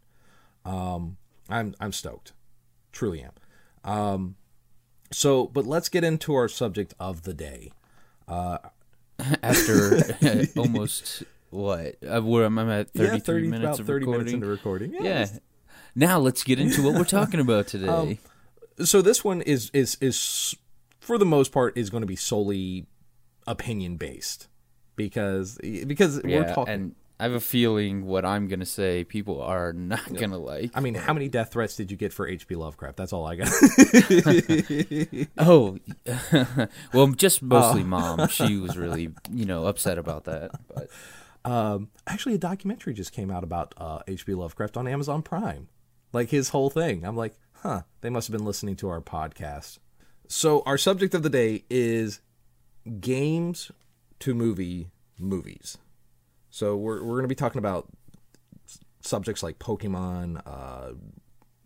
[0.64, 1.18] Um,
[1.50, 2.34] I'm I'm stoked
[2.96, 3.32] truly am.
[3.84, 4.36] Um,
[5.12, 7.72] so, but let's get into our subject of the day.
[9.44, 10.02] After
[10.58, 11.96] almost what?
[12.06, 12.90] Uh, where am I at?
[12.92, 14.18] 33 yeah, 30, minutes about of 30 recording.
[14.20, 14.94] minutes into recording.
[14.94, 15.02] Yeah.
[15.04, 15.28] yeah.
[15.96, 17.88] Now let's get into what we're talking about today.
[17.88, 18.18] Um,
[18.86, 20.56] So this one is is is
[21.00, 22.88] for the most part is going to be solely
[23.48, 24.48] opinion based
[24.98, 26.74] because because yeah, we're talking.
[26.74, 30.72] and I have a feeling what I'm gonna say people are not gonna like.
[30.74, 32.56] I mean, how many death threats did you get for H.P.
[32.56, 32.98] Lovecraft?
[32.98, 33.48] That's all I got.
[35.38, 35.78] Oh,
[36.94, 37.86] well, just mostly Oh.
[37.86, 38.28] mom.
[38.28, 40.52] She was really, you know, upset about that.
[40.74, 40.90] But
[41.50, 44.34] um, actually, a documentary just came out about uh, H.P.
[44.34, 45.68] Lovecraft on Amazon Prime.
[46.12, 47.06] Like his whole thing.
[47.06, 49.80] I'm like, huh, they must have been listening to our podcast.
[50.28, 52.20] So, our subject of the day is
[53.00, 53.72] games
[54.20, 55.78] to movie movies.
[56.56, 57.90] So, we're, we're going to be talking about
[59.02, 60.94] subjects like Pokemon, uh,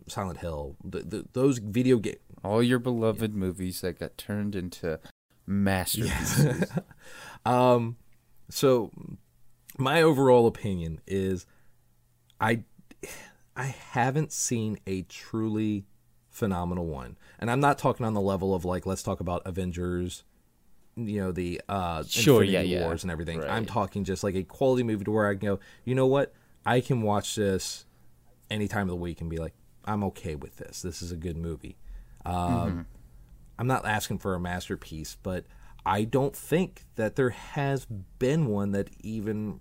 [0.08, 2.16] Silent Hill, th th those video game.
[2.42, 4.98] all your beloved movies that got turned into
[5.46, 6.68] masterpieces.
[7.46, 7.98] Um,
[8.48, 8.90] so
[9.78, 11.46] my overall opinion is
[12.40, 12.64] I
[13.56, 15.86] I haven't seen a truly
[16.28, 17.16] phenomenal one.
[17.38, 20.24] And I'm not talking on the level of like let's talk about Avengers,
[20.96, 22.86] you know, the uh Sure, Infinity yeah, yeah.
[22.86, 23.38] Wars and everything.
[23.40, 23.50] Right.
[23.50, 26.32] I'm talking just like a quality movie to where I can go, you know what?
[26.66, 27.86] I can watch this
[28.50, 30.82] any time of the week and be like, I'm okay with this.
[30.82, 31.76] This is a good movie.
[32.24, 32.80] Um, Mm-hmm.
[33.58, 35.44] I'm not asking for a masterpiece, but
[35.84, 37.84] I don't think that there has
[38.18, 39.60] been one that even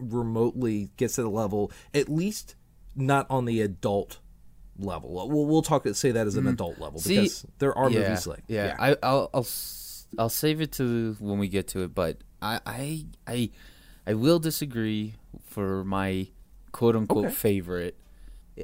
[0.00, 2.56] remotely gets to the level, at least
[2.96, 4.18] not on the adult
[4.78, 5.28] level.
[5.28, 7.04] We'll, we'll talk say that as an adult level Mm.
[7.04, 8.74] See, because there are yeah, movies like yeah.
[8.78, 9.44] I, I'll I'll
[10.18, 11.94] I'll save it to when we get to it.
[11.94, 13.50] But I I I,
[14.06, 16.28] I will disagree for my
[16.72, 17.34] quote unquote Okay.
[17.34, 17.96] favorite.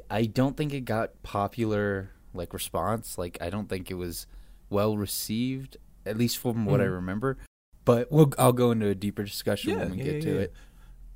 [0.09, 3.17] I don't think it got popular like response.
[3.17, 4.25] Like I don't think it was
[4.69, 7.37] well received, at least from what I remember.
[7.85, 9.79] But we'll I'll go into a deeper discussion Mm-hmm.
[9.79, 10.41] Yeah, when we yeah, get yeah, to yeah.
[10.41, 10.53] it.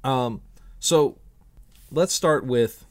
[0.03, 0.41] Um,
[0.79, 1.17] so
[1.91, 2.85] let's start with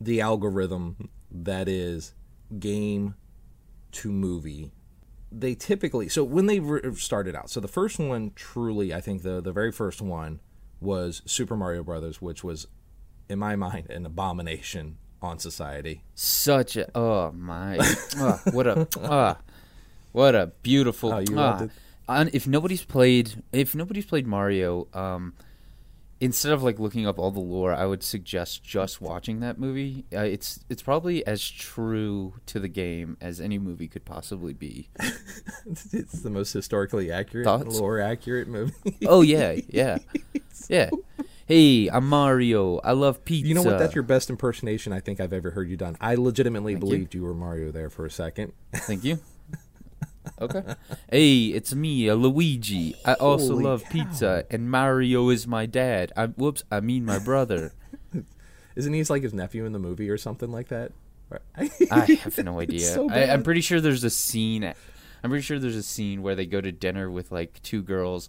[0.00, 2.14] the algorithm that is
[2.58, 3.14] game
[3.92, 4.72] to movie.
[5.34, 7.50] They typically so when they re- started out.
[7.50, 10.40] So the first one, truly, I think the the very first one
[10.80, 12.66] was Super Mario Brothers, which was,
[13.28, 16.04] in my mind, an abomination on society.
[16.14, 17.78] Such a oh my
[18.18, 19.38] ah, what a ah,
[20.12, 21.68] what a beautiful Oh, you ah.
[22.08, 25.34] And if nobody's played if nobody's played Mario um
[26.22, 30.04] instead of like looking up all the lore I would suggest just watching that movie
[30.14, 34.88] uh, it's it's probably as true to the game as any movie could possibly be
[35.92, 37.78] it's the most historically accurate, Thoughts?
[37.78, 38.72] lore accurate movie.
[39.06, 39.98] oh yeah yeah
[40.68, 40.90] yeah
[41.44, 42.78] Hey, I'm Mario.
[42.78, 43.48] I love pizza.
[43.48, 43.78] You know what?
[43.78, 45.96] That's your best impersonation I think I've ever heard you done.
[46.00, 46.88] I legitimately Thank you.
[46.88, 47.22] believed you.
[47.24, 48.52] were Mario there for a second.
[48.72, 49.18] Thank you.
[50.42, 50.74] Okay.
[51.10, 52.94] Hey, it's me, uh, Luigi.
[53.04, 53.90] I also Holy love cow.
[53.90, 56.12] pizza, and Mario is my dad.
[56.16, 57.72] I, whoops, I mean my brother.
[58.76, 60.92] Isn't he like his nephew in the movie or something like that?
[61.56, 62.80] I have no idea.
[62.80, 64.64] so I, I'm pretty sure there's a scene.
[64.64, 68.28] I'm pretty sure there's a scene where they go to dinner with like two girls,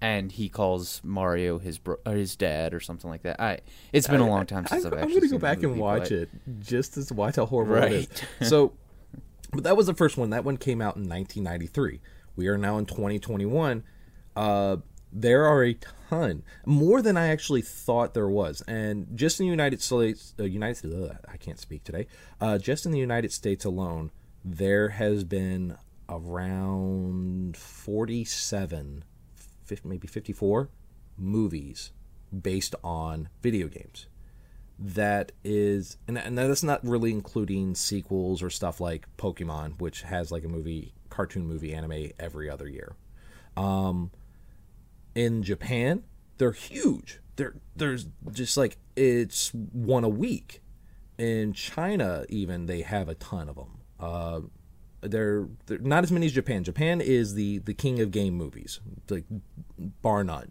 [0.00, 3.40] and he calls Mario his bro- or his dad or something like that.
[3.40, 3.60] I.
[3.92, 5.20] It's been a long time since I'm, I've I'm actually.
[5.20, 6.28] gonna go back and watch it
[6.60, 8.48] just to watch how horrible it is.
[8.48, 8.72] So,
[9.54, 10.30] but that was the first one.
[10.30, 12.00] That one came out in 1993.
[12.36, 13.84] We are now in 2021.
[14.36, 14.76] Uh,
[15.12, 15.76] there are a
[16.10, 20.42] ton, more than I actually thought there was, and just in the United States, uh,
[20.42, 22.08] United ugh, I can't speak today.
[22.40, 24.10] Uh, just in the United States alone,
[24.44, 25.76] there has been
[26.08, 29.04] around 47,
[29.64, 30.68] 50, maybe 54
[31.16, 31.92] movies
[32.42, 34.06] based on video games
[34.78, 40.32] that is and, and that's not really including sequels or stuff like pokemon which has
[40.32, 42.96] like a movie cartoon movie anime every other year.
[43.56, 44.10] Um
[45.14, 46.02] in japan
[46.38, 47.20] they're huge.
[47.36, 50.60] They're there's just like it's one a week.
[51.18, 54.40] In china even they have a ton of them uh
[55.02, 56.64] they're, they're not as many as japan.
[56.64, 59.24] Japan is the the king of game movies like
[60.02, 60.50] bar none.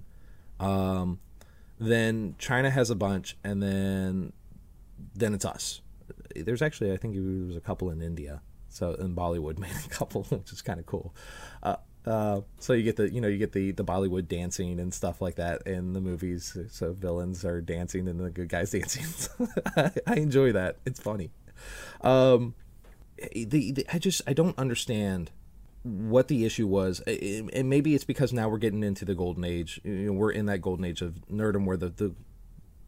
[0.61, 1.19] Um
[1.87, 4.33] then China has a bunch, and then
[5.15, 5.81] then it's us.
[6.35, 9.89] There's actually I think there was a couple in India, so in Bollywood made a
[9.89, 11.13] couple, which is kind of cool.
[11.61, 14.93] Uh, uh, so you get the you know you get the the Bollywood dancing and
[14.93, 16.57] stuff like that in the movies.
[16.69, 19.05] So villains are dancing and the good guys dancing.
[19.77, 20.77] I, I enjoy that.
[20.85, 21.31] It's funny.
[22.01, 22.55] Um,
[23.31, 25.31] the, the I just I don't understand
[25.83, 29.79] what the issue was, and maybe it's because now we're getting into the golden age.
[29.83, 32.15] You know, we're in that golden age of nerdom where the, the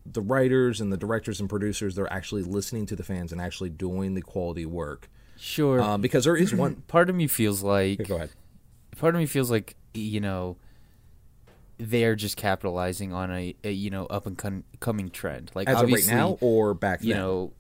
[0.05, 3.69] the writers and the directors and producers they're actually listening to the fans and actually
[3.69, 5.09] doing the quality work.
[5.37, 5.81] Sure.
[5.81, 6.75] Um, because there is one.
[6.87, 8.29] part of me feels like Go ahead.
[8.97, 10.57] part of me feels like you know
[11.77, 15.81] they're just capitalizing on a, a you know up and com- coming trend like As
[15.81, 17.21] of right now or back you then?
[17.21, 17.53] know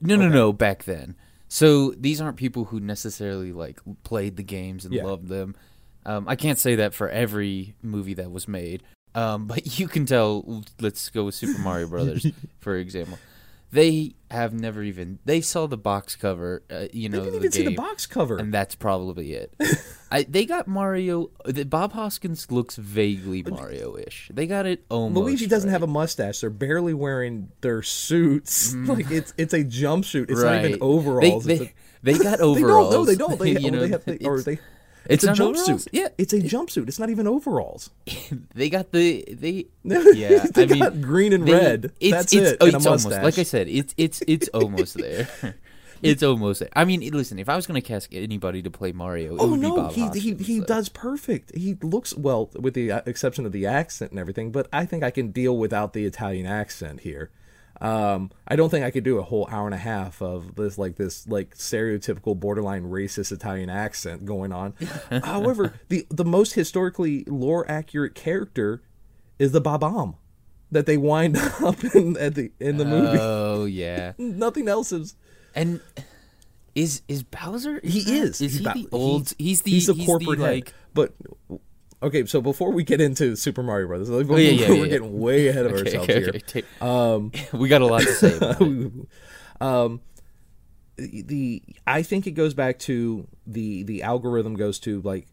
[0.00, 1.16] no no no back then
[1.48, 5.04] so these aren't people who necessarily like played the games and Yeah.
[5.04, 5.54] loved them.
[6.06, 8.82] Um, i can't say that for every movie that was made.
[9.14, 12.26] Um, but you can tell let's go with super mario brothers
[12.60, 13.18] for example
[13.70, 17.36] they have never even they saw the box cover uh, you They know didn't the
[17.46, 18.36] even see the box cover.
[18.38, 19.54] and that's probably it.
[20.10, 21.30] I, they got Mario.
[21.44, 24.30] The, Bob Hoskins looks vaguely Mario-ish.
[24.32, 25.22] They got it almost.
[25.22, 25.72] Luigi doesn't right.
[25.72, 26.40] have a mustache.
[26.40, 28.74] They're barely wearing their suits.
[28.88, 30.30] Like it's it's a jumpsuit.
[30.30, 31.44] It's not even overalls.
[31.44, 32.92] They, they, a- they got They overalls.
[32.94, 33.00] don't.
[33.00, 33.38] No, they don't.
[33.38, 34.04] They, you know, they have.
[34.04, 34.58] They, or they.
[35.08, 35.68] It's It's, a not overalls?
[35.86, 35.88] jumpsuit.
[35.92, 36.08] Yeah.
[36.18, 36.86] it's a jumpsuit.
[36.88, 37.90] It's not even overalls.
[38.54, 39.66] they got the they.
[40.14, 41.92] Yeah, They I mean, green and they- red.
[42.00, 43.68] It's, That's it's, it, oh, it's almost like I said.
[43.68, 45.28] It's it's it's almost there.
[46.00, 46.68] It's almost there.
[46.76, 47.38] I mean, listen.
[47.40, 50.46] If I was going to cast anybody to play Mario, Oh no, he he, Hoskins,
[50.46, 50.64] he so.
[50.66, 51.56] does perfect.
[51.56, 54.52] He looks well, with the uh, exception of the accent and everything.
[54.52, 57.30] But I think I can deal without the Italian accent here.
[57.80, 60.78] Um, I don't think I could do a whole hour and a half of this
[60.78, 64.74] like this like stereotypical borderline racist Italian accent going on.
[65.24, 68.82] However, the the most historically lore accurate character
[69.38, 70.16] is the Bob-omb
[70.72, 73.18] that they wind up in at the in the movie.
[73.20, 74.12] Oh yeah.
[74.18, 75.14] Nothing else is.
[75.54, 75.80] And
[76.74, 77.80] is is Bowser?
[77.84, 78.40] He that- is.
[78.40, 79.32] Is He's he Ba- the old?
[79.38, 80.72] He's the he's the he's corporate like.
[80.94, 81.12] But
[82.02, 84.86] okay, so before we get into Super Mario Brothers, like, Oh, yeah, yeah, we're yeah,
[84.86, 86.28] getting way ahead of Okay, ourselves okay, here.
[86.28, 86.62] okay.
[86.80, 88.36] Ta- Um, we got a lot to say.
[88.36, 88.60] About
[89.60, 90.00] um,
[90.96, 95.28] the I think it goes back to the the algorithm goes to like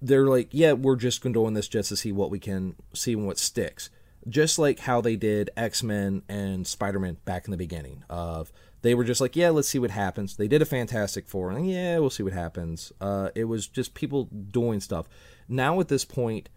[0.00, 2.76] they're like, yeah, we're just going to doing this just to see what we can
[2.94, 3.90] see and what sticks.
[4.28, 8.04] Just like how they did X Men and Spider Man back in the beginning.
[8.08, 10.36] Of they were just like, yeah, let's see what happens.
[10.36, 12.92] They did a Fantastic Four, and yeah, we'll see what happens.
[13.00, 15.08] Uh, it was just people doing stuff.
[15.48, 16.48] Now at this point,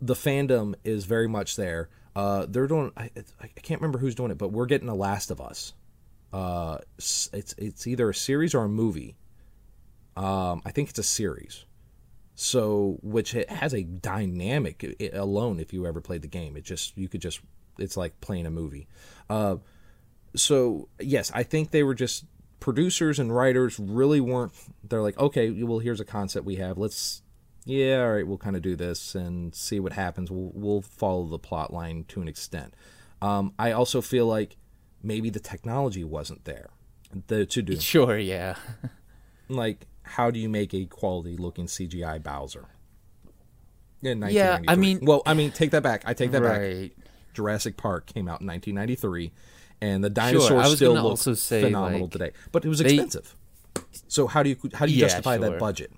[0.00, 1.88] the fandom is very much there.
[2.14, 2.92] Uh, they're doing.
[2.96, 5.72] I, I can't remember who's doing it, but we're getting The Last of Us.
[6.32, 9.16] Uh, it's it's either a series or a movie.
[10.16, 11.64] Um, I think it's a series.
[12.34, 15.58] So, which it has a dynamic alone.
[15.58, 17.40] If you ever played the game, it just you could just
[17.78, 18.86] it's like playing a movie.
[19.30, 19.56] Uh,
[20.38, 22.24] so yes, I think they were just
[22.60, 24.52] producers and writers really weren't.
[24.82, 26.78] They're like, okay, well, here's a concept we have.
[26.78, 27.22] Let's
[27.68, 30.30] yeah, all right, we'll kind of do this and see what happens.
[30.30, 32.72] We'll, we'll follow the plot line to an extent.
[33.20, 34.56] Um, I also feel like
[35.02, 36.70] maybe the technology wasn't there
[37.26, 37.76] the, to do.
[37.80, 38.56] Sure, yeah.
[39.50, 42.68] Like, how do you make a quality looking CGI Bowser?
[44.00, 46.04] In Yeah, I mean- well, I mean, take that back.
[46.06, 46.58] I take that back.
[46.58, 46.92] right.
[47.34, 49.30] Jurassic Park came out in 1993,
[49.80, 52.30] and the Sure, dinosaurs I was still gonna look also say, phenomenal like, today.
[52.52, 53.34] But it was they- expensive.
[54.08, 55.92] So how do you how do you Yeah, justify that budget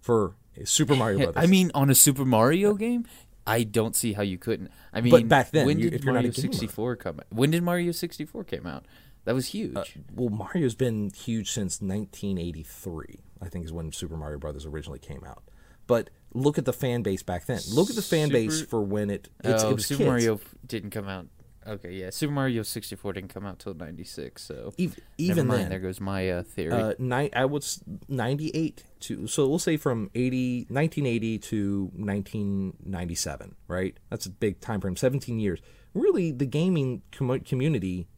[0.00, 1.42] for Super Mario Brothers?
[1.42, 3.06] I mean, on a Super Mario game,
[3.46, 4.70] I don't see how you couldn't.
[4.92, 7.20] I mean, But back then, when you- did if you're not a Mario 64 come
[7.20, 7.26] out?
[7.30, 8.84] When did Mario 64 came out?
[9.24, 9.76] That was huge.
[9.76, 13.20] Uh, well, Mario's been huge since 1983.
[13.42, 15.42] I think is when Super Mario Brothers originally came out.
[15.86, 17.60] But look at the fan base back then.
[17.72, 20.06] Look at the fan base for when it it's, oh, it Super kids.
[20.08, 21.26] Mario didn't come out.
[21.70, 24.74] Okay, yeah, Super Mario 64 didn't come out till 96, so
[25.18, 26.72] even mind, then, there goes my uh, theory.
[26.72, 33.96] uh, ni- I was 98 to so we'll say from 80 1980 to 1997, right?
[34.08, 35.60] That's a big time frame, 17 years.
[35.94, 38.08] Really, the gaming com- community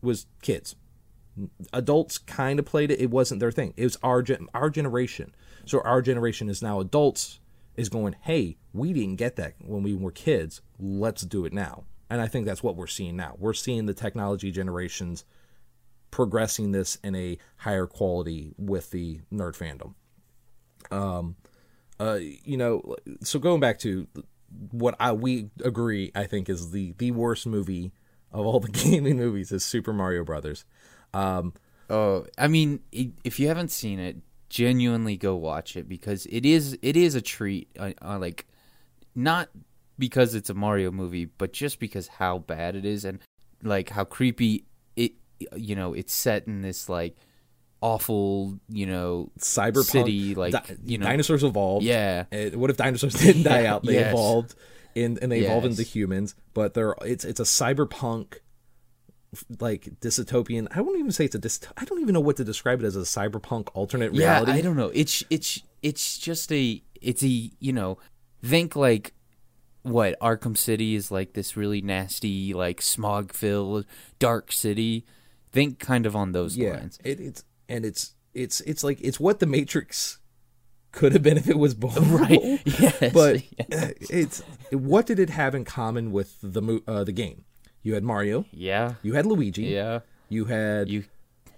[0.00, 0.76] was kids.
[1.72, 3.00] Adults kind of played it.
[3.00, 3.74] It wasn't their thing.
[3.76, 5.34] It was our gen- our generation.
[5.64, 7.40] So our generation is now adults
[7.76, 10.60] is going, "Hey, we didn't get that when we were kids.
[10.78, 13.34] Let's do it now." And I think that's what we're seeing now.
[13.38, 15.24] We're seeing the technology generations
[16.10, 19.94] progressing this in a higher quality with the nerd fandom.
[20.90, 21.36] Um,
[22.00, 24.06] uh, you know, so going back to
[24.70, 27.92] what I we agree, I think is the the worst movie
[28.32, 30.64] of all the gaming movies is Super Mario Brothers.
[31.12, 31.54] Um,
[31.90, 34.16] oh, I mean, if you haven't seen it,
[34.48, 37.68] genuinely go watch it because it is it is a treat.
[37.78, 38.46] Uh, uh, like,
[39.14, 39.48] not
[39.98, 43.18] because it's a Mario movie, but just because how bad it is and
[43.62, 44.64] like how creepy
[44.96, 45.12] it.
[45.56, 47.16] You know, it's set in this like
[47.80, 51.84] awful, you know, cyberpunk city, like di- you know, dinosaurs evolved.
[51.84, 52.24] yeah.
[52.54, 53.84] What if dinosaurs didn't die out?
[53.84, 54.12] They yes.
[54.12, 54.54] evolved,
[54.96, 55.78] and and they evolved Yes.
[55.78, 56.34] into humans.
[56.54, 58.38] But they're it's it's a cyberpunk,
[59.60, 60.66] like dystopian.
[60.74, 61.68] I won't even say it's a dyst.
[61.76, 64.52] I don't even know what to describe it as a cyberpunk alternate reality.
[64.52, 64.90] Yeah, I don't know.
[64.94, 67.98] It's it's it's just a it's a you know
[68.42, 69.12] think like
[69.90, 73.86] what Arkham City is like this really nasty like smog filled
[74.18, 75.04] dark city.
[75.50, 76.98] Think kind of on those yeah, lines.
[77.04, 80.18] it, it's and it's it's it's like it's what the Matrix
[80.92, 82.60] could have been if it was born Right.
[82.64, 82.98] Yes.
[83.14, 83.36] but
[83.72, 87.44] uh, it's what did it have in common with the uh, the game?
[87.82, 88.94] You had Mario, yeah.
[89.02, 90.00] you had Luigi, Yeah.
[90.28, 91.04] you had You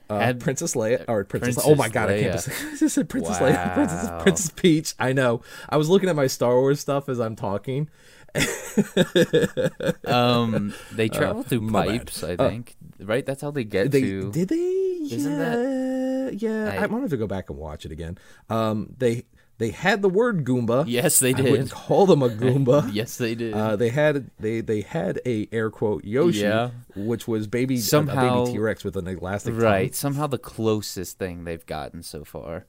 [0.08, 1.54] uh, had- Princess Leia or Princess.
[1.56, 2.36] Princess oh my god, I can't.
[2.36, 2.72] Leia.
[2.74, 4.94] I just said Princess Leia, Princess, Princess Peach.
[5.00, 5.42] I know.
[5.68, 7.88] I was looking at my Star Wars stuff as I'm talking.
[10.06, 11.98] um they travel through my bad.
[12.00, 12.76] pipes, I think.
[13.00, 13.24] right?
[13.24, 14.56] That's how they get They to did they?
[14.56, 16.70] Isn't yeah, yeah.
[16.72, 18.18] I- I, have to go back and watch it again.
[18.48, 19.24] Um, they
[19.58, 20.84] they had the word Goomba.
[20.86, 21.70] Yes, they I wouldn't did.
[21.70, 22.88] call them a Goomba.
[22.92, 23.52] Yes, they did.
[23.54, 26.70] Uh, they had they they had a air quote Yoshi, Yeah.
[26.96, 29.62] which was baby Somehow- baby T Rex with an elastic tongue.
[29.62, 29.94] right.
[29.94, 32.64] Somehow the closest thing they've gotten so far.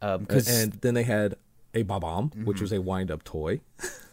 [0.00, 1.36] Um 'cause and then they had
[1.74, 2.44] a Bob-omb, Mm-hmm.
[2.44, 3.60] which was a wind up toy.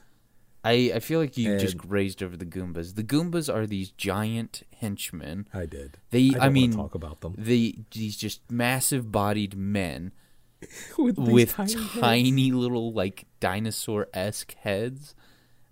[0.63, 2.95] I, I feel like you just And- grazed over the Goombas.
[2.95, 5.47] The Goombas are these giant henchmen.
[5.53, 5.97] I did.
[6.11, 10.11] They, I, I, mean, talk about them they these just massive bodied men
[10.97, 15.15] with, these with tiny, tiny, little like dinosaur esque heads.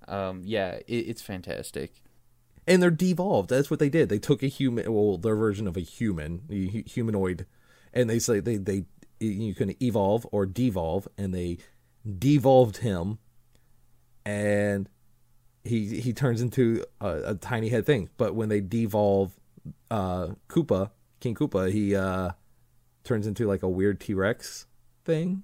[0.07, 2.01] Um, yeah, it, it's fantastic.
[2.65, 3.49] and they're devolved.
[3.49, 4.07] That's what they did.
[4.07, 7.45] They took a human, well, their version of a human, a humanoid,
[7.93, 8.85] and they say they they
[9.19, 11.57] you can evolve or devolve, and they
[12.17, 13.17] devolved him,
[14.27, 14.89] and
[15.63, 18.09] he he turns into a, a tiny head thing.
[18.17, 19.31] But when they devolve
[19.89, 22.31] uh Koopa, King Koopa, he uh
[23.03, 24.67] turns into like a weird T Rex
[25.05, 25.43] thing.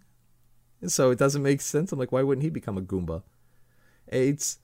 [0.82, 1.92] And So it doesn't make sense.
[1.94, 3.24] I'm like, why wouldn't he become a Goomba?
[4.08, 4.60] It's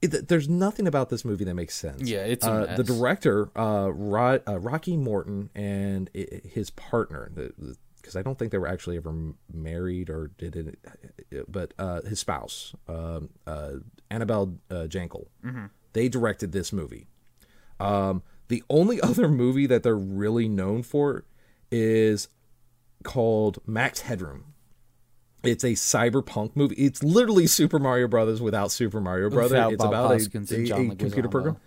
[0.00, 2.08] it, there's nothing about this movie that makes sense.
[2.08, 7.32] Yeah, it's a uh, the director, uh, Rod, uh, Rocky Morton, and i- his partner,
[8.08, 9.14] because I don't think they were actually ever
[9.52, 13.72] married or did it, but uh, his spouse, um, uh,
[14.10, 15.66] Annabelle uh, Jankel, Mm-hmm.
[15.92, 17.06] they directed this movie.
[17.78, 21.24] Um, the only other movie that they're really known for
[21.70, 22.28] is
[23.04, 24.54] called Max Headroom.
[25.44, 26.74] It's a cyberpunk movie.
[26.76, 29.52] It's literally Super Mario Brothers without Super Mario Brothers.
[29.52, 31.58] Without It's Bob about Hoskins a, a- a computer program.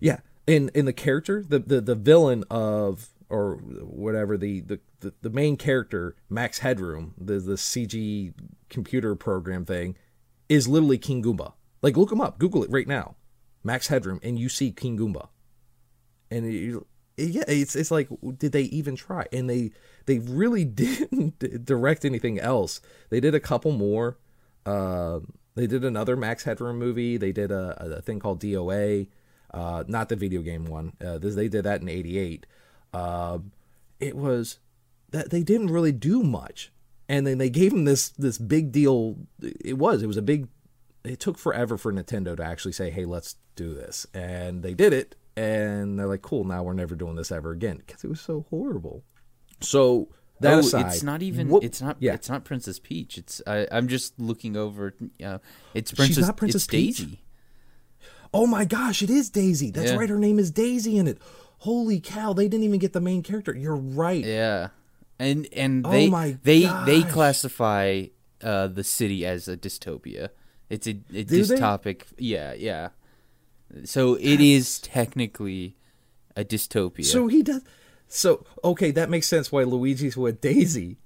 [0.00, 4.78] Yeah, in in the character, the the, the villain of or whatever the, the
[5.22, 8.34] the main character, Max Headroom, the the CG
[8.68, 9.96] computer program thing,
[10.50, 11.54] is literally King Goomba.
[11.80, 13.16] Like look him up, Google it right now,
[13.64, 15.28] Max Headroom, and you see King Goomba.
[16.30, 19.26] And you, yeah, it's it's like did they even try?
[19.32, 19.70] And they
[20.04, 22.82] they really didn't direct anything else.
[23.08, 24.18] They did a couple more.
[24.66, 25.20] Uh,
[25.54, 27.16] they did another Max Headroom movie.
[27.16, 29.08] They did a, a thing called DOA,
[29.52, 30.92] uh, not the video game one.
[31.02, 32.44] Uh, this, they did that in '88.
[32.92, 33.52] Um,
[34.00, 34.58] it was
[35.10, 36.70] that they didn't really do much.
[37.08, 39.16] and then they gave him this this big deal.
[39.40, 40.48] It was it was a big.
[41.04, 44.92] It took forever for Nintendo to actually say, "Hey, let's do this," and they did
[44.92, 45.16] it.
[45.36, 48.46] And they're like, "Cool, now we're never doing this ever again," because it was so
[48.50, 49.02] horrible.
[49.60, 50.08] So
[50.40, 51.48] that oh, aside, it's not even.
[51.48, 51.96] what- it's not.
[52.00, 53.18] Yeah, It's not Princess Peach.
[53.18, 53.42] It's.
[53.46, 54.94] I, I'm just looking over.
[55.24, 55.38] Uh,
[55.74, 56.16] it's Princess.
[56.16, 56.98] She's not Princess it's Peach?
[56.98, 57.22] Daisy.
[58.34, 59.70] Oh my gosh, it is Daisy.
[59.70, 59.96] That's Yeah.
[59.98, 60.08] right.
[60.08, 61.18] Her name is Daisy in it.
[61.62, 63.54] Holy cow, they didn't even get the main character.
[63.56, 64.24] You're right.
[64.24, 64.68] Yeah,
[65.18, 68.06] and and Oh they my they they classify
[68.42, 70.30] uh, the city as a dystopia.
[70.68, 71.54] It's a, a Do they?
[71.56, 72.02] dystopic.
[72.18, 72.88] Yeah, yeah.
[73.84, 75.76] So it is technically
[76.36, 77.04] a dystopia.
[77.04, 77.62] So he does.
[78.08, 80.98] So okay, that makes sense why Luigi's with Daisy.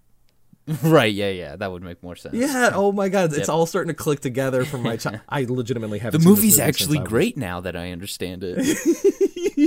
[0.83, 1.13] right?
[1.13, 1.55] Yeah, yeah.
[1.57, 2.35] That would make more sense.
[2.35, 2.71] Yeah.
[2.75, 3.49] Oh my God, it's Yep.
[3.51, 5.21] all starting to click together from my child.
[5.29, 8.57] I legitimately have The movie's movie actually great now that I understand it.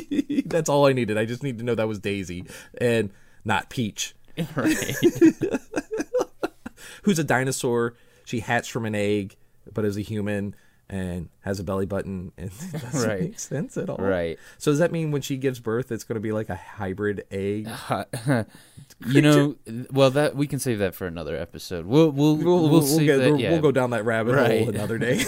[0.49, 1.17] That's all I needed.
[1.17, 2.45] I just need to know that was Daisy
[2.79, 3.11] and
[3.45, 4.15] not Peach,
[4.55, 4.75] right.
[7.03, 7.95] who's a dinosaur.
[8.25, 9.35] She hatched from an egg,
[9.73, 10.55] but is a human
[10.91, 12.31] and has a belly button.
[12.37, 13.21] And it doesn't Right.
[13.21, 13.97] make sense at all.
[13.97, 14.37] Right.
[14.57, 17.25] So does that mean when she gives birth, it's going to be like a hybrid
[17.31, 17.67] egg?
[19.07, 19.55] you know,
[19.91, 21.85] well that we can save that for another episode.
[21.85, 23.51] We'll we'll we'll, we'll, we'll, get, that, yeah.
[23.51, 24.59] we'll go down that rabbit Right.
[24.61, 25.23] hole another day.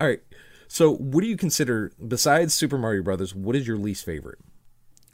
[0.00, 0.20] All right.
[0.68, 3.34] So, what do you consider besides Super Mario Brothers?
[3.34, 4.38] What is your least favorite?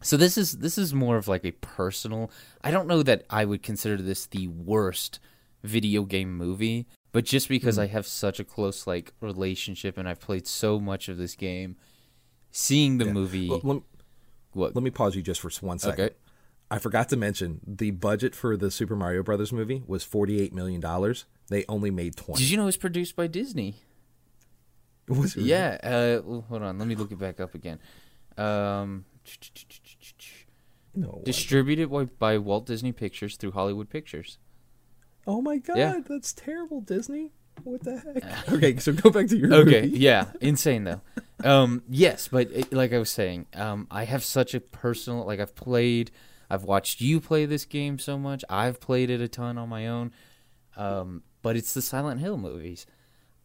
[0.04, 2.30] So this is this is more of like a personal.
[2.64, 5.20] I don't know that I would consider this the worst
[5.62, 7.82] video game movie, but just because Hmm.
[7.82, 11.76] I have such a close like relationship and I've played so much of this game,
[12.50, 13.48] seeing the movie.
[13.48, 13.82] Well, let,
[14.54, 14.74] what?
[14.74, 16.04] let me pause you just for one second.
[16.04, 16.14] Okay.
[16.68, 20.80] I forgot to mention the budget for the Super Mario Brothers movie was forty-eight million
[20.80, 21.26] dollars.
[21.48, 22.42] They only made twenty.
[22.42, 23.76] Did you know it was produced by Disney?
[25.08, 25.78] Was it- Yeah.
[25.82, 26.78] Uh, well, hold on.
[26.78, 27.78] Let me look it back up again.
[28.38, 29.04] Um,
[30.94, 31.22] No.
[31.24, 34.38] distributed by, by Walt Disney Pictures through Hollywood Pictures.
[35.26, 36.00] oh my god, Yeah.
[36.06, 37.32] that's terrible, Disney.
[37.64, 38.48] What the heck?
[38.52, 39.98] okay, so go back to your okay movie.
[39.98, 41.00] yeah insane though
[41.44, 45.38] um yes but it, like i was saying um i have such a personal like
[45.38, 46.10] i've played
[46.48, 49.86] i've watched you play this game so much i've played it a ton on my
[49.86, 50.12] own
[50.78, 52.86] um but it's the silent hill movies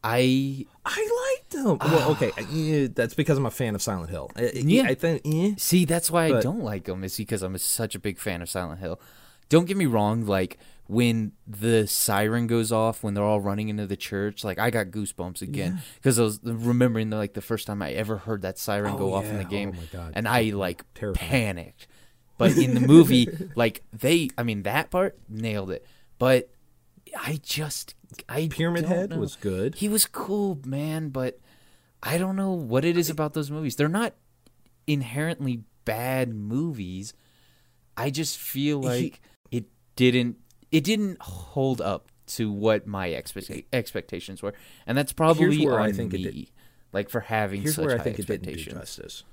[0.09, 1.77] i I liked them.
[1.79, 2.11] well, ah.
[2.11, 4.31] okay, yeah, that's because I'm a fan of Silent Hill.
[4.35, 4.83] I- I- Yeah.
[4.83, 5.21] I think.
[5.25, 5.53] eh.
[5.57, 8.41] see that's why i But- don't like them is because i'm such a big fan
[8.41, 8.99] of silent hill
[9.49, 13.85] don't get me wrong like when the siren goes off when they're all running into
[13.85, 17.67] the church like i got goosebumps again because i was remembering the, like the first
[17.67, 19.43] time i ever heard that siren Oh, go off in yeah.
[19.43, 20.13] the game Oh, my God.
[20.15, 21.29] and i like Terrifying.
[21.29, 21.87] panicked
[22.37, 25.85] but in the movie like they i mean that part nailed it
[26.19, 26.49] but
[27.19, 27.95] i just
[28.29, 29.17] i Pyramid Head know.
[29.19, 29.75] was good.
[29.75, 31.39] he was cool man but
[32.03, 34.13] i don't know what it is about those movies they're not
[34.85, 37.13] inherently bad movies
[37.95, 39.65] i just feel He- like it
[39.95, 40.37] didn't
[40.71, 44.53] it didn't hold up to what my expect- expectations were
[44.85, 46.51] and that's probably where I on think it me did-
[46.93, 49.23] like for having Here's such where I high think it didn't do expectations justice.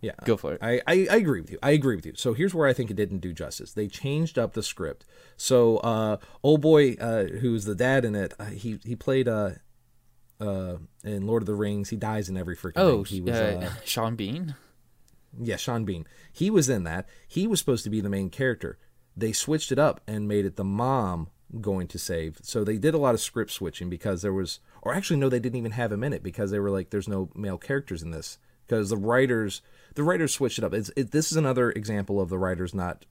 [0.00, 0.62] Yeah, Go for it.
[0.62, 1.58] I, I, I agree with you.
[1.62, 2.14] I agree with you.
[2.16, 3.74] So here's where I think it didn't do justice.
[3.74, 5.04] They changed up the script.
[5.36, 9.50] So uh, old boy, uh, who's the dad in it, uh, he he played uh,
[10.40, 11.90] uh, in Lord of the Rings.
[11.90, 12.72] He dies in every freaking.
[12.76, 13.14] oh thing.
[13.14, 14.54] he was uh, uh, sean bean
[15.38, 16.06] yeah, Sean Bean.
[16.32, 17.08] He was in that.
[17.28, 18.78] He was supposed to be the main character.
[19.16, 21.28] They switched it up and made it the mom
[21.60, 22.38] going to save.
[22.42, 25.40] So they did a lot of script switching because there was, or actually no, they
[25.40, 28.10] didn't even have him in it because they were like, "There's no male characters in
[28.10, 29.62] this." Because the writers,
[29.94, 30.74] the writers switched it up.
[30.74, 33.04] It's, it, this is another example of the writers not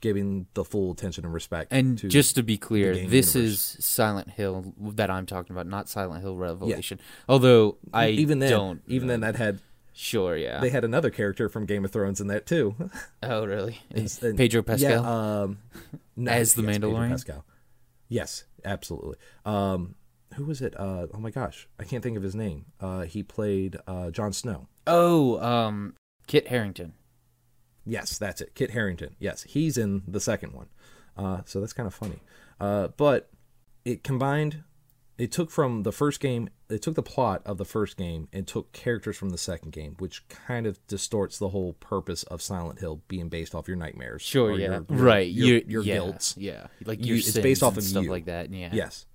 [0.00, 1.72] giving the full attention and respect.
[1.72, 3.36] And to, just to be clear, this universe.
[3.36, 7.00] is Silent Hill that I'm talking about, not Silent Hill Revelation.
[7.28, 8.82] Although I even then, don't.
[8.86, 9.60] even then, that had
[10.00, 10.60] Sure, yeah.
[10.60, 12.76] they had another character from Game of Thrones in that too.
[13.24, 13.80] oh, really?
[13.90, 14.90] And- Pedro Pascal.
[14.90, 15.58] Yeah, um,
[16.14, 17.10] no, As the yes, Pedro Mandalorian?
[17.10, 17.44] Pascal.
[18.08, 19.16] Yes, absolutely.
[19.44, 19.96] Um,
[20.34, 20.78] who was it?
[20.78, 22.66] Uh, oh my gosh, I can't think of his name.
[22.80, 24.68] Uh, he played uh, Jon Snow.
[24.86, 25.94] oh, um,
[26.28, 26.92] Kit Harington.
[27.84, 28.54] Yes, that's it.
[28.54, 29.16] Kit Harington.
[29.18, 30.68] Yes, he's in the second one.
[31.16, 32.20] Uh, so that's kind of funny.
[32.60, 33.28] Uh, but
[33.84, 34.62] it combined.
[35.16, 36.48] It took from the first game.
[36.68, 39.96] It took the plot of the first game and took characters from the second game,
[39.98, 44.22] which kind of distorts the whole purpose of Silent Hill being based off your nightmares.
[44.22, 44.66] Sure, yeah.
[44.66, 45.28] your- your- right.
[45.28, 46.34] Your, your your yeah, guilts.
[46.36, 46.66] Yeah.
[46.84, 48.10] Like You- your it's based off of stuff you.
[48.10, 48.52] like that.
[48.52, 48.68] Yeah.
[48.72, 49.06] Yes.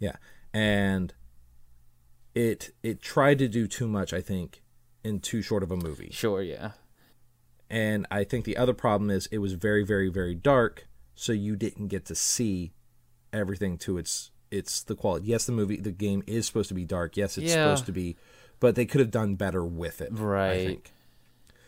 [0.00, 0.16] Yeah.
[0.52, 1.14] And
[2.34, 4.62] it it tried to do too much, I think,
[5.04, 6.10] in too short of a movie.
[6.12, 6.72] Sure, yeah.
[7.70, 11.56] And I think the other problem is it was very, very, very dark, so you
[11.56, 12.72] didn't get to see
[13.32, 15.26] everything to its its the quality.
[15.26, 17.16] Yes, the movie the game is supposed to be dark.
[17.16, 17.64] Yes, it's Yeah.
[17.64, 18.16] supposed to be
[18.60, 20.10] but they could have done better with it.
[20.12, 20.66] I Right.
[20.66, 20.92] think.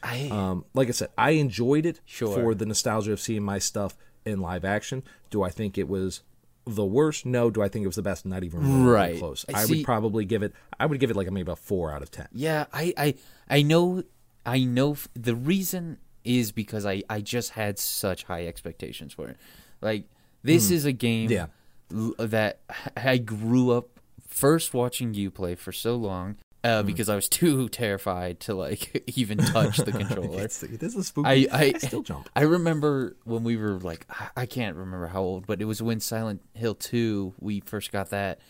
[0.03, 2.33] I Um, like I said, I enjoyed it Sure.
[2.35, 5.03] for the nostalgia of seeing my stuff in live action.
[5.29, 6.23] Do I think it was
[6.67, 7.25] the worst?
[7.25, 7.51] No.
[7.51, 8.27] Do I think it was the best?
[8.27, 9.19] Not even remotely Right.
[9.19, 9.45] close.
[9.53, 10.53] I would probably give it.
[10.79, 12.29] I would give it like maybe a four out of ten.
[12.33, 13.15] Yeah, I, I,
[13.49, 14.03] I know,
[14.45, 14.93] I know.
[14.93, 19.37] f- The reason is because I, I just had such high expectations for it.
[19.81, 20.09] Like
[20.43, 20.75] this hmm.
[20.75, 21.31] is a game.
[21.31, 21.47] Yeah.
[21.95, 22.61] l- that
[22.97, 26.37] I grew up first watching you play for so long.
[26.67, 26.87] Uh, Hmm.
[26.87, 30.43] because I was too terrified to like even touch the controller.
[30.45, 31.49] It is spooky.
[31.51, 32.29] I, I, still jump.
[32.35, 35.81] I remember when we were like, I- I can't remember how old, but it was
[35.83, 38.41] when Silent Hill Two we first got that.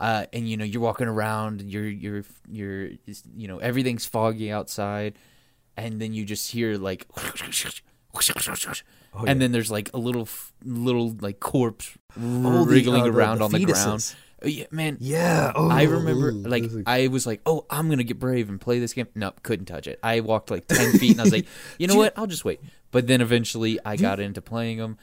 [0.00, 2.90] Uh, and you know, you're walking around, you're you're you're
[3.34, 5.18] you know everything's foggy outside,
[5.76, 7.06] and then you just hear like,
[9.26, 10.28] and then there's like a little
[10.64, 14.14] little like corpse Oh, the, wriggling uh, the- around the on the ground.
[14.42, 15.52] Uh, Yeah, man, Yeah.
[15.54, 18.60] Oh, I remember, ooh, like, is- I was like, "Oh, I'm gonna get brave and
[18.60, 19.98] play this game." Nope, couldn't touch it.
[20.02, 21.46] I walked like ten feet, and I was like,
[21.78, 22.12] "You know what?
[22.16, 22.60] I'll just wait."
[22.90, 24.96] But then eventually, I got into playing them,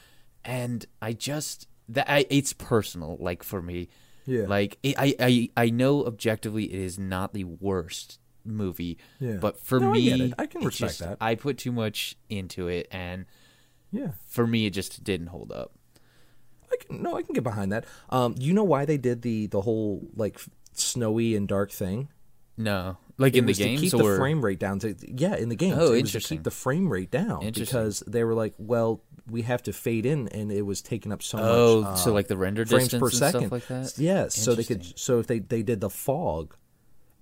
[0.43, 3.89] and I just that I, it's personal, like for me.
[4.25, 4.45] Yeah.
[4.47, 8.97] Like it, I, I, I know objectively, it is not the worst movie.
[9.19, 9.33] Yeah.
[9.39, 10.33] But for No, me, it.
[10.39, 11.17] I can respect just- that.
[11.21, 13.25] I put too much into it, and
[13.91, 14.13] yeah.
[14.27, 15.73] for me, it just didn't hold up.
[16.71, 17.85] I can, no, I can get behind that.
[18.09, 20.39] Um, do you know why they did the the whole like
[20.73, 22.09] snowy and dark thing?
[22.57, 24.79] No, like It in the was games to keep or the frame rate down.
[24.79, 25.77] To, yeah, in the games.
[25.79, 29.41] Oh, it was to keep the frame rate down because they were like, well, we
[29.43, 31.99] have to fade in, and it was taking up so oh, much.
[31.99, 33.39] so uh, like the render frames distance per and second.
[33.41, 33.97] stuff like that.
[33.97, 34.97] Yeah, so they could.
[34.97, 36.55] So if they they did the fog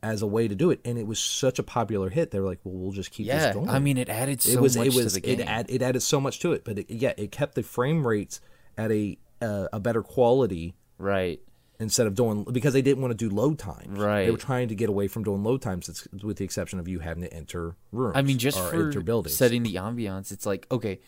[0.02, 2.48] as a way to do it, and it was such a popular hit, they were
[2.48, 3.70] like, well, we'll just keep Yeah, this going.
[3.70, 5.40] I mean, it added so it was much it was to the game.
[5.40, 8.06] it add, it added so much to it, but it, yeah, it kept the frame
[8.06, 8.42] rates
[8.78, 11.40] at a uh, a better quality right.
[11.80, 14.00] instead of doing because they didn't want to do load times.
[14.00, 14.26] Right.
[14.26, 17.00] They were trying to get away from doing load times, with the exception of you
[17.00, 18.14] having to enter rooms.
[18.16, 21.00] I mean, just or for setting the ambiance, it's like okay,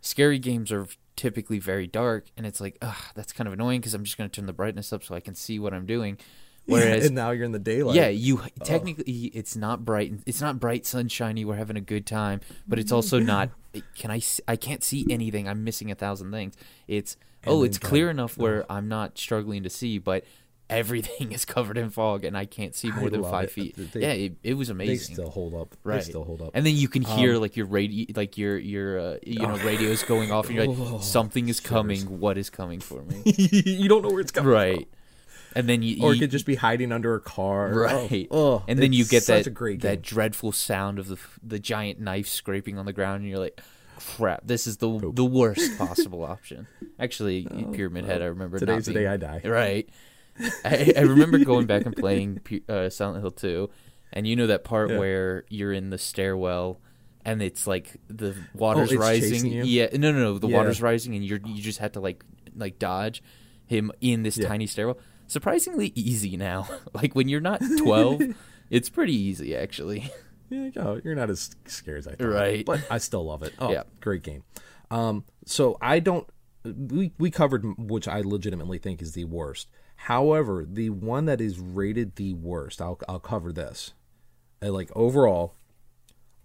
[0.00, 0.86] scary games are
[1.16, 4.28] typically very dark, and it's like, ugh, that's kind of annoying because I'm just going
[4.28, 6.18] to turn the brightness up so I can see what I'm doing.
[6.66, 7.96] Whereas, and now you're in the daylight.
[7.96, 10.12] yeah, you technically it's not bright.
[10.26, 11.44] It's not bright, sunshiny.
[11.44, 13.50] We're having a good time, but it's also not.
[13.96, 14.20] Can I?
[14.46, 15.48] I can't see anything.
[15.48, 16.54] I'm missing a thousand things.
[16.86, 17.16] It's
[17.46, 20.24] oh, it's clear enough where I'm not struggling to see, but
[20.72, 23.50] everything is covered in fog and I can't see more I than five it.
[23.50, 23.92] feet.
[23.92, 25.14] They- yeah, it, it was they amazing.
[25.14, 25.76] still hold up.
[25.84, 25.96] Right.
[25.96, 26.50] They still hold up.
[26.54, 30.02] And then you can hear like your radio, like your your uh, you know radios
[30.02, 32.20] going off, and you're like, something is coming.
[32.20, 33.22] What is coming for me?
[33.24, 34.88] you don't know where it's coming right.
[35.54, 36.04] And then you, from.
[36.06, 37.74] Or it you could just be hiding under a car.
[37.74, 38.26] right.
[38.30, 39.44] Oh, oh, and then you get that
[39.80, 43.60] that dreadful sound of the the giant knife scraping on the ground, and you're like,
[44.16, 46.66] crap, this is the the worst possible option.
[46.98, 49.40] Actually, Pyramid Head, I remember Oh, Today's not the day I die.
[49.44, 49.88] Right.
[50.64, 53.70] I, I remember going back and playing uh, Silent Hill 2,
[54.12, 54.98] and you know that part Yeah.
[54.98, 56.80] where you're in the stairwell
[57.24, 59.46] and it's like the water's Oh, rising.
[59.52, 59.62] you?
[59.64, 60.38] Yeah, no, no, no.
[60.38, 60.56] The Yeah.
[60.56, 62.24] water's rising, and you're you just have to like
[62.56, 63.22] like dodge
[63.66, 64.48] him in this Yeah.
[64.48, 64.98] tiny stairwell.
[65.28, 66.66] Surprisingly easy now.
[66.94, 68.22] like when you're not 12,
[68.70, 70.10] it's pretty easy actually.
[70.76, 72.26] Oh, you're not as scared as I thought.
[72.28, 72.64] Right.
[72.64, 73.54] But I still love it.
[73.58, 73.82] Oh, Yeah.
[74.00, 74.42] great game.
[74.90, 76.28] Um, so I don't.
[76.64, 79.68] We we covered which I legitimately think is the worst.
[79.96, 83.94] However, the one that is rated the worst, I'll I'll cover this.
[84.62, 85.54] Uh, like overall,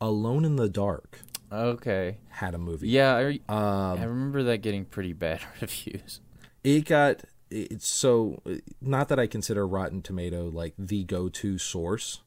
[0.01, 1.19] Alone in the Dark
[1.51, 2.17] Okay.
[2.29, 2.89] had a movie.
[2.89, 6.19] Yeah, I, Um, I remember that getting pretty bad reviews.
[6.63, 8.41] it got it's so
[8.81, 12.21] not that I consider Rotten Tomato like the go-to source,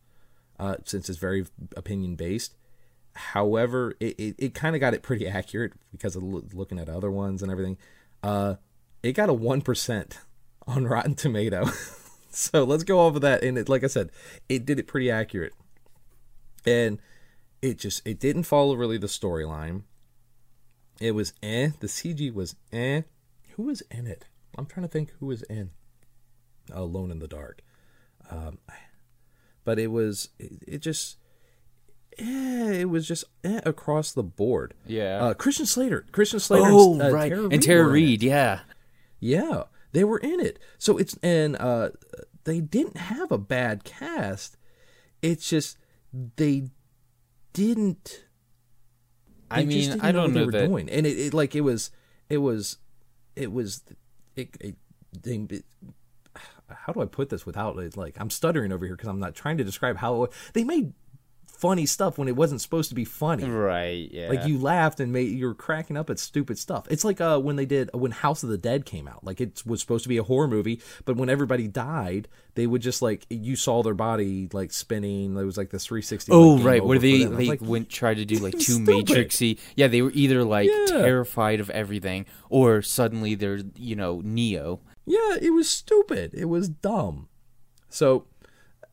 [0.61, 1.47] uh, since it's very
[1.77, 2.55] opinion based.
[3.15, 6.89] However, it, it, it kind of got it pretty accurate because of loo- looking at
[6.89, 7.79] other ones and everything.
[8.23, 8.57] Uh,
[9.03, 10.21] it got a one percent
[10.67, 11.65] on Rotten Tomato,
[12.31, 13.43] so let's go over that.
[13.43, 14.11] And it, like I said,
[14.49, 15.55] it did it pretty accurate,
[16.67, 17.01] and
[17.63, 19.83] it just it didn't follow really the storyline.
[21.01, 21.71] It was eh.
[21.81, 23.03] The CG was eh.
[23.57, 24.27] Who was in it?
[24.59, 25.71] I'm trying to think who was in
[26.71, 27.63] Alone in the Dark.
[28.31, 28.59] Um,
[29.65, 31.17] but it was it, it just
[32.19, 34.75] eh, it was just eh, across the board.
[34.87, 35.19] Yeah.
[35.25, 37.29] Uh, Christian Slater, Christian Slater, oh, and, uh, right.
[37.31, 38.07] Tara and Reid Tara were in it.
[38.07, 38.61] Reid, yeah.
[39.21, 40.59] Yeah, they were in it.
[40.79, 41.91] So it's and uh
[42.45, 44.57] they didn't have a bad cast.
[45.23, 45.77] It's just
[46.37, 46.69] they
[47.53, 48.25] didn't
[49.51, 50.69] I they just mean, didn't I don't know what know they were that.
[50.69, 50.91] doing.
[50.91, 51.91] And it, it like it was
[52.29, 52.79] it was
[53.37, 53.83] it was
[54.37, 54.77] it, it,
[55.23, 55.65] they, it-
[56.71, 59.59] how do I put this without like I'm stuttering over here because I'm not trying
[59.59, 60.93] to describe how they made
[61.61, 63.45] funny stuff when it wasn't supposed to be funny.
[63.45, 64.09] Right.
[64.11, 64.31] Yeah.
[64.31, 66.87] Like you laughed and made you were cracking up at stupid stuff.
[66.89, 69.25] It's like uh, when they did when House of the Dead came out.
[69.25, 72.81] Like it was supposed to be a horror movie, but when everybody died, they would
[72.81, 75.37] just like you saw their body like spinning.
[75.37, 76.33] It was like this 360.
[76.33, 77.35] Oh like, right, where they them.
[77.35, 79.59] I was they like, went tried to do like too matrixy.
[79.77, 80.87] Yeah, they were either like Yeah.
[80.99, 84.81] terrified of everything, or suddenly they're you know Neo.
[85.07, 86.33] Yeah, it was stupid.
[86.35, 87.29] It was dumb.
[87.89, 88.27] So,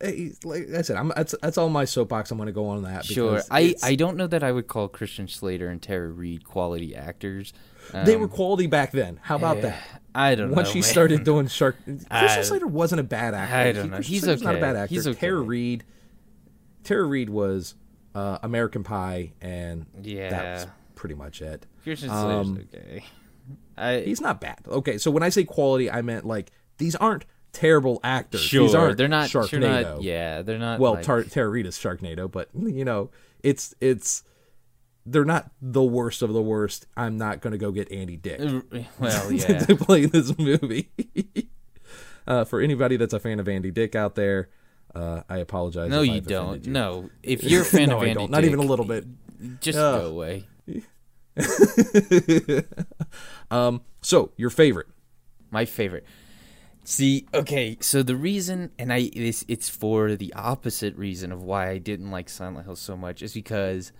[0.02, 2.32] eh, like I said, I'm that's that's all my soapbox.
[2.32, 3.06] I'm going to go on that.
[3.06, 6.96] Sure, I I don't know that I would call Christian Slater and Tara Reid quality
[6.96, 7.54] actors.
[7.94, 9.20] they Um, were quality back then.
[9.22, 9.82] How about that?
[10.16, 10.74] I don't Once know.
[10.74, 10.90] she man.
[10.90, 11.78] started doing Shark,
[12.10, 13.56] Christian Slater wasn't a bad actor.
[13.56, 13.98] I don't He- know.
[13.98, 14.94] He's Slater's not a bad actor.
[14.96, 15.20] He's okay.
[15.28, 15.84] Tara Reid,
[16.84, 17.76] Tara Reid was
[18.16, 20.54] uh, American Pie, and that Yeah.
[20.54, 21.66] was pretty much it.
[21.84, 23.04] Christian Slater's um, okay.
[23.78, 24.60] I He's not bad.
[24.68, 28.42] Okay, so when I say quality, I meant like these aren't terrible actors.
[28.42, 29.30] sure these aren't they're not.
[29.30, 29.50] Sharknado.
[29.50, 30.02] They're not.
[30.02, 30.80] Yeah, they're not.
[30.80, 33.10] well, like, Tar- Reid Sharknado, but you know,
[33.44, 34.24] it's it's
[35.06, 36.86] they're not the worst of the worst.
[36.96, 38.40] I'm not going to go get Andy Dick
[39.00, 39.60] well, yeah.
[39.60, 40.92] to play this movie.
[42.28, 44.50] uh, for anybody that's a fan of Andy Dick out there,
[44.94, 45.90] uh, I apologize.
[45.90, 46.66] No, you I've don't.
[46.66, 46.72] you.
[46.72, 48.32] No, if you're a fan no, of Andy don't.
[48.32, 49.06] Not even a little bit.
[49.62, 50.02] just Ugh.
[50.02, 50.46] go away.
[53.52, 54.88] Um, so your favorite?
[55.52, 56.06] My favorite.
[56.84, 61.70] See, okay, so the reason, and I this it's for the opposite reason of why
[61.70, 63.92] I didn't like Silent Hill so much is because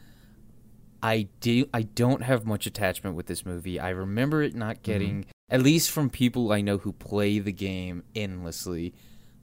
[1.04, 3.80] I do I don't have much attachment with this movie.
[3.80, 8.04] I remember it not getting at least from people I know who play the game
[8.16, 8.94] endlessly.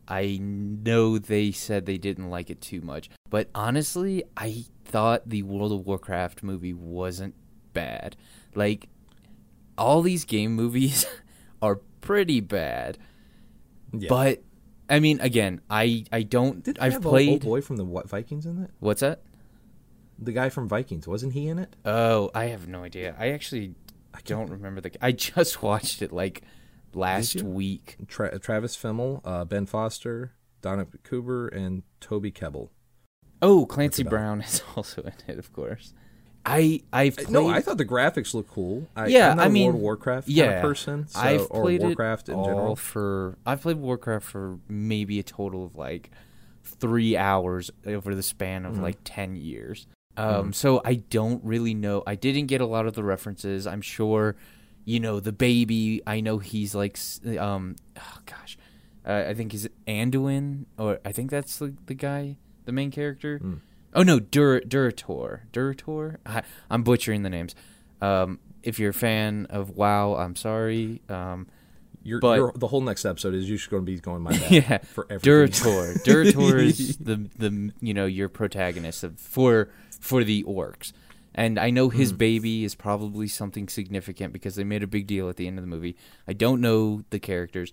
[0.07, 5.42] I know they said they didn't like it too much, but honestly, I thought the
[5.42, 7.34] World of Warcraft movie wasn't
[7.74, 8.16] bad.
[8.54, 8.88] Like
[9.76, 11.04] all these game movies
[11.60, 12.96] are pretty bad.
[13.92, 14.08] Yeah.
[14.08, 14.42] But
[14.88, 16.62] I mean, again, I I don't.
[16.62, 17.42] Did I've have a old played.
[17.42, 18.70] boy from the what, Vikings in it?
[18.80, 19.22] What's that?
[20.18, 21.74] The guy from Vikings wasn't he in it?
[21.84, 23.16] Oh, I have no idea.
[23.18, 23.74] I actually
[24.14, 24.92] I don't remember the.
[25.04, 26.42] I just watched it like
[26.94, 27.96] last week.
[28.06, 32.68] Tra- Travis Fimmel, uh, Ben Foster, Donna Cooper, and Toby Kebbell.
[33.42, 34.04] Oh, Clancy?
[34.04, 35.92] Brown is also in it, of course.
[36.47, 37.30] I I've played.
[37.30, 38.86] No, I thought the graphics looked cool.
[38.95, 41.20] I, Yeah, I'm not I a mean, World of Warcraft kind yeah, of person, so,
[41.20, 42.76] I've or played Warcraft in general.
[42.76, 43.38] for.
[43.47, 46.11] I've played Warcraft for maybe a total of like
[46.62, 48.82] three hours over the span of Mm-hmm.
[48.82, 49.86] like ten years.
[50.16, 52.03] Um, so I don't really know.
[52.07, 53.66] I didn't get a lot of the references.
[53.66, 54.36] I'm sure,
[54.84, 56.03] you know, the baby.
[56.07, 56.99] I know he's like,
[57.38, 58.57] um, oh gosh,
[59.07, 63.40] uh, I think he's Anduin, or I think that's the the guy, the main character.
[63.40, 63.61] Mm.
[63.95, 65.42] Oh no, Dur Durator.
[65.53, 66.18] Durator.
[66.26, 67.55] I, I'm butchering the names.
[68.01, 71.01] Um, if you're a fan of WoW, I'm sorry.
[71.09, 71.47] Um,
[72.03, 74.51] You're, but- you're, the whole next episode is just going to be going my bad
[74.51, 75.53] yeah, for everything.
[75.62, 76.01] Durator.
[76.05, 79.68] Durator is the the you know your protagonist of, for
[80.01, 80.92] for the orcs,
[81.34, 85.28] and I know his baby is probably something significant because they made a big deal
[85.28, 85.97] at the end of the movie.
[86.28, 87.72] I don't know the characters,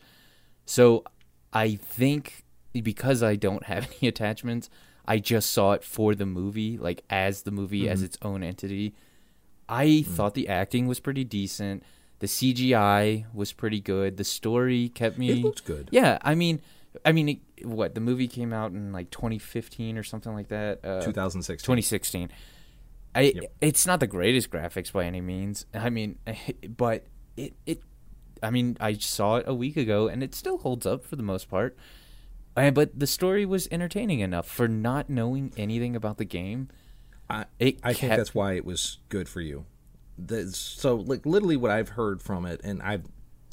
[0.65, 1.03] so
[1.51, 4.69] I think because I don't have any attachments,
[5.05, 7.91] I just saw it for the movie, like as the movie Mm-hmm.
[7.93, 8.93] as its own entity.
[9.69, 11.83] I thought the acting was pretty decent.
[12.19, 14.17] The CGI was pretty good.
[14.17, 15.31] The story kept me.
[15.31, 15.87] It looks good.
[15.91, 16.61] Yeah, I mean,
[17.05, 20.79] I mean, it, what the movie came out in like 2015 or something like that.
[20.83, 21.63] Uh, 2016.
[21.65, 22.29] 2016.
[23.15, 23.53] I Yep.
[23.61, 25.65] it's not the greatest graphics by any means.
[25.73, 26.17] I mean,
[26.77, 27.05] but
[27.37, 27.81] it it
[28.43, 31.23] I mean, I saw it a week ago and it still holds up for the
[31.23, 31.77] most part.
[32.55, 36.69] Uh, but the story was entertaining enough for not knowing anything about the game.
[37.29, 39.65] I, It I think that's why it was good for you.
[40.17, 42.99] The, so, like, literally, what I've heard from it, and I,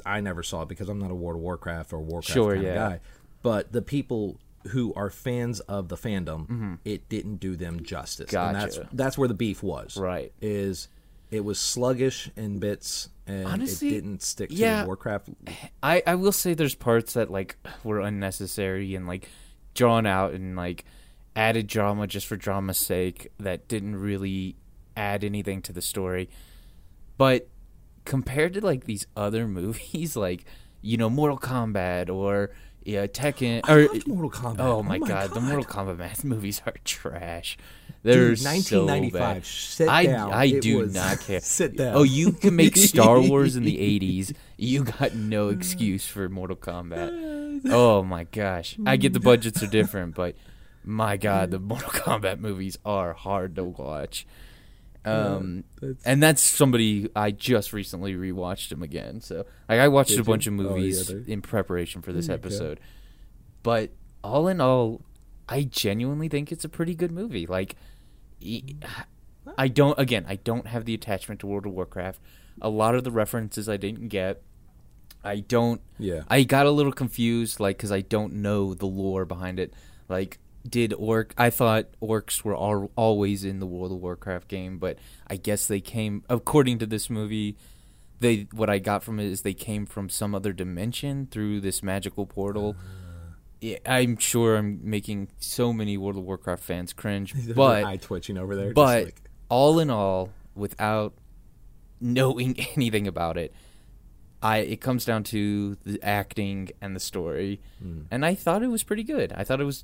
[0.04, 2.66] I never saw it because I'm not a World of Warcraft or Warcraft Sure, kind
[2.66, 2.70] yeah.
[2.86, 3.00] of guy.
[3.42, 4.38] But the people
[4.72, 8.34] who are fans of the fandom, it didn't do them justice.
[8.34, 8.82] And that's Mm-hmm.
[8.82, 8.96] Gotcha.
[8.96, 9.96] that's where the beef was.
[9.96, 10.32] Right.
[10.42, 10.88] Is
[11.30, 14.86] it was sluggish in bits, and Honestly, it didn't stick to yeah.
[14.86, 15.30] Warcraft.
[15.82, 19.28] I, I will say there's parts that like were unnecessary and like
[19.74, 20.84] drawn out and like
[21.36, 24.56] added drama just for drama's sake that didn't really
[24.96, 26.30] add anything to the story.
[27.16, 27.48] But
[28.04, 30.44] compared to like these other movies, like
[30.80, 32.50] you know Mortal Kombat or
[32.88, 34.58] yeah Tekken I or Mortal Kombat.
[34.60, 37.56] oh my, oh god, the Mortal Kombat math movies are trash.
[38.02, 39.12] They're Dude, so 1995.
[39.20, 39.44] bad.
[39.44, 40.32] Sit I down.
[40.32, 41.40] I It do was- not care.
[41.58, 41.96] Sit down.
[41.96, 44.34] Oh, you can make Star Wars in the '80s.
[44.56, 47.62] You got no excuse for Mortal Kombat.
[47.70, 48.76] Oh my gosh!
[48.86, 50.36] I get the budgets are different, but
[50.84, 54.26] my god, the Mortal Kombat movies are hard to watch.
[55.10, 59.20] Um, that's- and that's somebody I just recently rewatched him again.
[59.20, 60.52] So, like, I watched Did a bunch you?
[60.54, 62.34] of Oh, yeah, movies in preparation for this Okay.
[62.34, 62.80] episode.
[63.62, 63.90] But
[64.22, 65.02] all in all,
[65.48, 67.46] I genuinely think it's a pretty good movie.
[67.46, 67.76] Like,
[69.56, 69.98] I don't.
[69.98, 72.20] Again, I don't have the attachment to World of Warcraft.
[72.60, 74.42] A lot of the references I didn't get.
[75.24, 75.80] I don't.
[75.98, 76.22] Yeah.
[76.28, 79.72] I got a little confused, like, because I don't know the lore behind it.
[80.08, 80.38] Like,
[80.68, 81.34] did orc?
[81.38, 85.66] I thought orcs were al- always in the World of Warcraft game, but I guess
[85.66, 86.24] they came.
[86.28, 87.56] According to this movie,
[88.20, 91.82] they what I got from it is they came from some other dimension through this
[91.82, 92.76] magical portal.
[93.60, 98.38] Yeah, I'm sure I'm making so many World of Warcraft fans cringe, but eye twitching
[98.38, 98.72] over there.
[98.72, 101.14] but like, all in all, without
[102.00, 103.52] knowing anything about it,
[104.40, 108.02] I it comes down to the acting and the story, Hmm.
[108.12, 109.32] and I thought it was pretty good.
[109.32, 109.82] I thought it was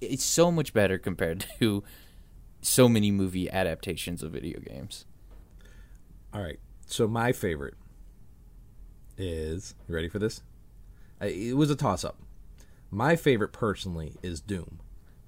[0.00, 1.84] it's so much better compared to
[2.60, 5.04] so many movie adaptations of video games.
[6.32, 6.58] all right.
[6.88, 7.74] So my favorite
[9.18, 10.42] is you ready for this?
[11.20, 12.16] It was a toss up.
[12.90, 14.78] My favorite personally is Doom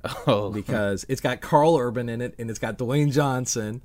[0.26, 3.82] Oh, because it's got Karl Urban in it and it's got Dwayne Johnson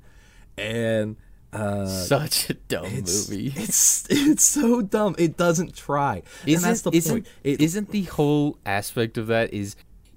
[0.58, 1.16] and
[1.52, 3.54] uh, such a dumb it's, movie.
[3.56, 5.16] It's it's so dumb.
[5.18, 6.24] It doesn't try.
[6.46, 7.28] and that's the isn't, point.
[7.44, 9.76] It, isn't the whole aspect of that is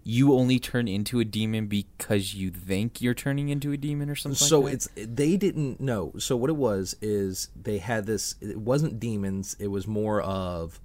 [0.08, 4.14] you only turn into a demon because you think you're turning into a demon or
[4.14, 4.36] something?
[4.36, 6.12] so like it's they didn't know.
[6.16, 8.36] So what it was is they had this.
[8.40, 9.56] It wasn't demons.
[9.58, 10.80] It was more of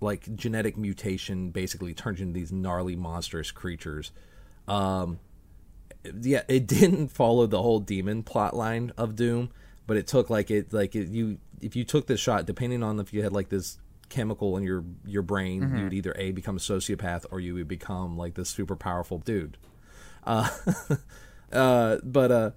[0.00, 1.50] like genetic mutation.
[1.50, 4.10] Basically, turned into these gnarly, monstrous creatures.
[4.66, 5.20] Um,
[6.20, 9.50] yeah, it didn't follow the whole demon plot line of Doom,
[9.86, 12.98] but it took like it like it, you if you took this shot, depending on
[12.98, 13.78] if you had like this
[14.10, 18.18] chemical in your your brain, you'd either a become a sociopath or you would become
[18.18, 19.56] like this super powerful dude.
[20.24, 20.48] Uh,
[21.52, 22.50] uh, but uh,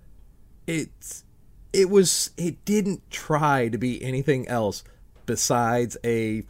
[0.68, 1.24] it's
[1.72, 4.84] it was it didn't try to be anything else
[5.26, 6.44] besides a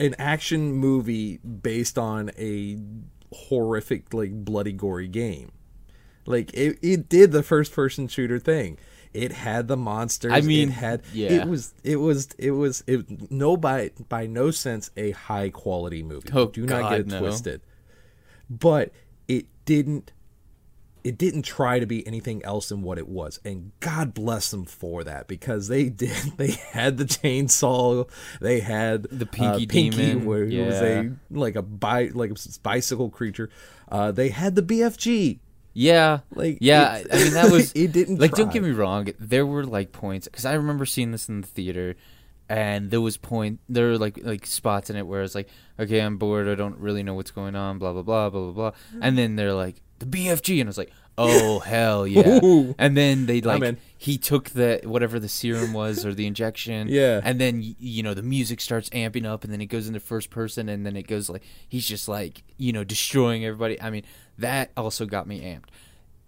[0.00, 2.78] an action movie based on a
[3.32, 5.52] horrific like bloody gory game.
[6.26, 8.78] Like it, it did the first person shooter thing
[9.14, 11.32] it had the monsters I mean, it had yeah.
[11.32, 16.02] it was it was it was it no by by no sense a high quality
[16.02, 16.28] movie.
[16.32, 17.18] Oh, do not God, get it no.
[17.20, 17.60] twisted.
[18.50, 18.92] But
[19.26, 20.12] it didn't
[21.04, 23.40] it didn't try to be anything else than what it was.
[23.44, 28.08] And god bless them for that because they did they had the chainsaw
[28.40, 32.30] they had The uh, Pinky pinky Demon, where it was a like a bi like
[32.30, 33.50] a bicycle creature.
[33.88, 35.38] Uh they had the bfg
[35.74, 37.02] Yeah, Like, yeah.
[37.12, 38.32] I mean, that was it didn't like.
[38.32, 39.08] Don't get me wrong.
[39.18, 41.94] There were like points because I remember seeing this in the theater,
[42.48, 43.60] and there was point.
[43.68, 45.48] There were like like spots in it where it's like,
[45.78, 46.48] okay, I'm bored.
[46.48, 47.78] I don't really know what's going on.
[47.78, 48.72] Blah blah blah blah blah blah.
[49.00, 52.40] And then they're like the BFG, and I was like, oh hell yeah.
[52.42, 52.74] Ooh.
[52.78, 56.88] And then they like he took the whatever the serum was or the injection.
[56.98, 57.20] Yeah.
[57.22, 60.30] And then you know the music starts amping up, and then it goes into first
[60.30, 63.80] person, and then it goes like he's just like you know destroying everybody.
[63.80, 64.04] I mean
[64.38, 65.68] that also got me amped.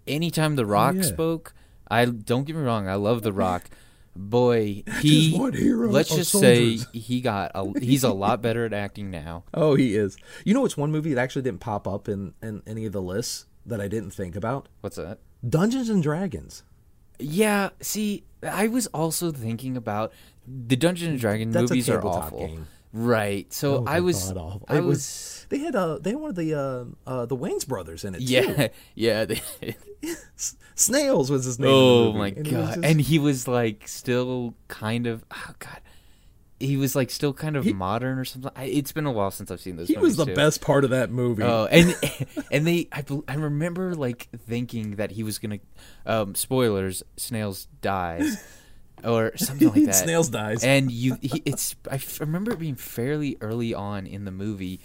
[0.07, 1.01] Anytime The oh, Rock yeah.
[1.03, 1.53] spoke,
[1.89, 3.69] I don't get me wrong, I love The Rock.
[4.13, 9.09] Boy, he hero let's just say he got a, he's a lot better at acting
[9.09, 9.45] now.
[9.53, 12.61] oh he is you know it's one movie that actually didn't pop up in in
[12.67, 15.19] any of the lists that i didn't think about What's that?
[15.47, 16.63] dungeons and dragons
[17.19, 20.11] Yeah, see, I was also thinking about
[20.45, 22.39] the Dungeons and Dragons That's a movies are awful.
[22.39, 22.67] game.
[22.91, 23.51] Right.
[23.53, 24.31] So Oh, I was.
[24.67, 27.67] I It was, they had uh they had one of the uh, uh the Wayans
[27.67, 28.25] brothers in it too.
[28.25, 29.25] yeah, yeah.
[29.25, 29.41] They,
[30.75, 31.69] Snails was his name.
[31.71, 32.75] oh my And god.
[32.75, 35.79] just- And he was like still kind of oh god.
[36.59, 38.51] He was like still kind of modern or something.
[38.55, 40.35] I, it's been a while since I've seen those he was the too.
[40.35, 41.41] best part of that movie.
[41.41, 41.95] Oh, and
[42.51, 45.57] and they, I, I remember like thinking that he was gonna,
[46.05, 48.37] um, spoilers, Snails dies,
[49.03, 49.95] or something like that.
[49.95, 50.63] Snails dies.
[50.63, 51.75] and you, he, it's.
[51.89, 54.81] I f- remember it being fairly early on in the movie,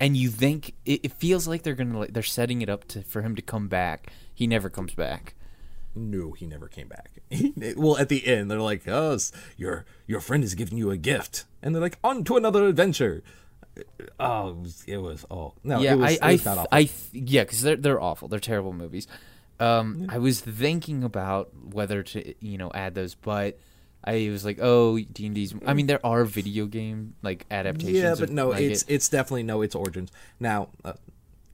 [0.00, 3.02] and you think it, it feels like they're gonna, like, they're setting it up to
[3.02, 4.10] for him to come back.
[4.34, 5.34] He never comes back.
[5.94, 7.20] no, he never came back.
[7.76, 9.18] well, at the end, they're like, "Oh,
[9.56, 13.22] your your friend is giving you a gift," and they're like, "On to another adventure."
[14.18, 16.68] Oh, it was, oh no, yeah, it was, I, I, it was awful.
[16.72, 18.28] I, yeah, because they're they're awful.
[18.28, 19.06] They're terrible movies.
[19.58, 23.58] Um, I was thinking about whether to you know add those, but
[24.02, 25.54] I was like, oh, D and D's.
[25.66, 27.98] I mean, there are video game like adaptations.
[27.98, 30.10] yeah, of, but no, like, it's it- it's definitely no its origins.
[30.38, 30.94] Now, uh,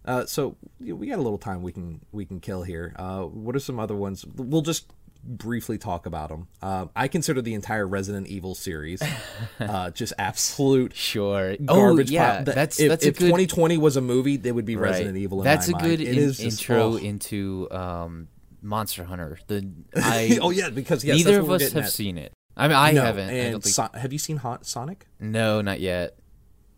[0.04, 2.94] uh, so we got a little time we can we can kill here.
[2.96, 4.24] Uh, what are some other ones?
[4.24, 4.92] We'll just
[5.24, 6.46] briefly talk about them.
[6.62, 9.02] Uh, I consider the entire Resident Evil series
[9.60, 11.56] uh, just absolute sure.
[11.56, 12.10] garbage.
[12.10, 12.42] oh yeah.
[12.44, 14.90] That- that's if, that's if good 2020 was a movie, they would be right.
[14.90, 15.40] Resident Evil.
[15.40, 16.00] In That's a good mind.
[16.02, 16.96] in- It is intro oh.
[16.96, 18.28] into um,
[18.62, 19.38] Monster Hunter.
[19.46, 21.92] The I oh yeah, because yes, neither of us have at.
[21.92, 22.32] seen it.
[22.56, 23.28] I mean, I No, haven't.
[23.28, 23.74] I And don't think.
[23.74, 25.06] So- have you seen Hot Sonic?
[25.20, 26.16] no, not yet.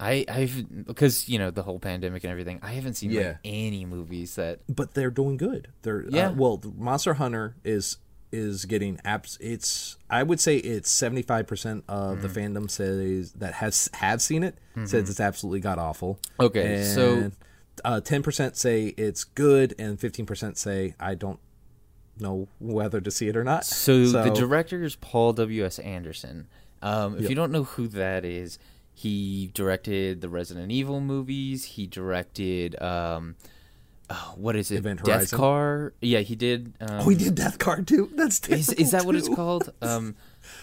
[0.00, 2.60] I I've because you know the whole pandemic and everything.
[2.62, 3.20] I haven't seen Yeah.
[3.28, 5.68] like any movies that but they're doing good.
[5.82, 6.28] They're Yeah.
[6.28, 7.96] Uh, well, Monster Hunter is
[8.30, 9.36] is getting apps.
[9.40, 12.22] It's I would say it's seventy five percent of Mm.
[12.22, 16.20] the fandom says that has have seen it says it's absolutely god awful.
[16.38, 16.42] Mm-hmm.
[16.44, 21.40] Okay, so- ten percent say it's good, and fifteen percent say I don't
[22.20, 23.64] know whether to see it or not.
[23.64, 25.64] So, the director is Paul W.
[25.64, 25.78] S.
[25.78, 26.48] Anderson.
[26.82, 27.30] Um, if Yep.
[27.30, 28.58] you don't know who that is,
[28.94, 31.64] he directed the Resident Evil movies.
[31.64, 33.36] He directed um,
[34.10, 34.76] oh, what is it?
[34.78, 35.92] Event Death Car.
[36.00, 36.74] Yeah, he did.
[36.80, 38.10] Um, oh, he did Death Car too.
[38.14, 39.72] That's is is that what it's called?
[39.82, 40.16] Um,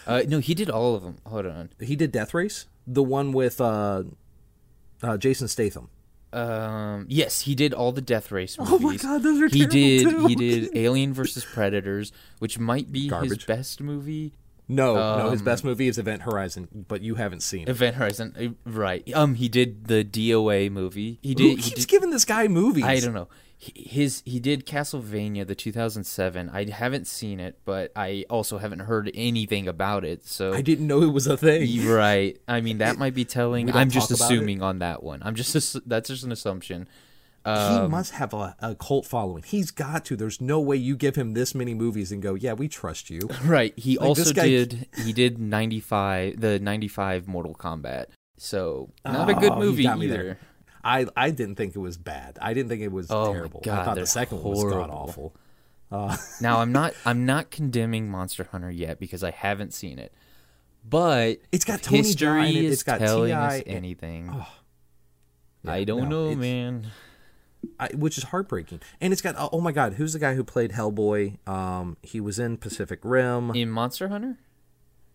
[0.07, 1.17] uh, no, he did all of them.
[1.25, 1.69] Hold on.
[1.79, 4.03] He did Death Race, the one with uh,
[5.03, 5.89] uh, Jason Statham.
[6.34, 8.73] Um, yes, he did all the Death Race movies.
[8.73, 10.09] Oh my God, those are he terrible, did.
[10.09, 10.28] too.
[10.28, 14.34] He did Alien versus Predators, which might be his best movie.
[14.67, 17.69] No, no, his Um, best movie is Event Horizon, but you haven't seen it.
[17.69, 19.07] Event Horizon, uh, right?
[19.13, 21.19] Um, he did the DOA movie.
[21.21, 21.49] He Who did.
[21.49, 22.84] He keeps did giving this guy movies?
[22.84, 23.28] I don't know.
[23.57, 26.49] He- His he did Castlevania, the 2007.
[26.49, 30.25] I haven't seen it, but I also haven't heard anything about it.
[30.27, 31.87] So I didn't know it was a thing.
[31.87, 32.37] Right.
[32.47, 33.71] I mean, that might be telling.
[33.73, 35.21] I'm just assuming on that one.
[35.23, 36.87] I'm just that's just an assumption.
[37.45, 39.43] he Um, must have a, a cult following.
[39.43, 40.15] He's got to.
[40.15, 43.21] There's no way you give him this many movies and go, "Yeah, we trust you."
[43.45, 43.73] Right.
[43.77, 44.87] He Like, also guy- did.
[45.05, 46.41] He did 95.
[46.41, 48.07] The 95 Mortal Kombat.
[48.37, 50.07] So not a good Oh, movie either.
[50.07, 50.39] there.
[50.86, 52.38] I I didn't think it was bad.
[52.41, 53.59] I didn't think it was Oh terrible.
[53.63, 55.33] I God, thought they're the second one was god horrible.
[55.91, 56.17] awful.
[56.41, 56.93] Now I'm not.
[57.05, 60.13] I'm not condemning Monster Hunter yet because I haven't seen it.
[60.88, 63.57] But It's got Tony history it, is it's got telling T.I.
[63.59, 64.27] us anything.
[65.63, 66.88] Yeah, I don't no, know, man.
[67.79, 68.81] I, which is heartbreaking.
[69.01, 71.38] And it's got oh my god, who's the guy who played Hellboy?
[71.47, 73.51] Um, he was in Pacific Rim.
[73.55, 74.38] In Monster Hunter,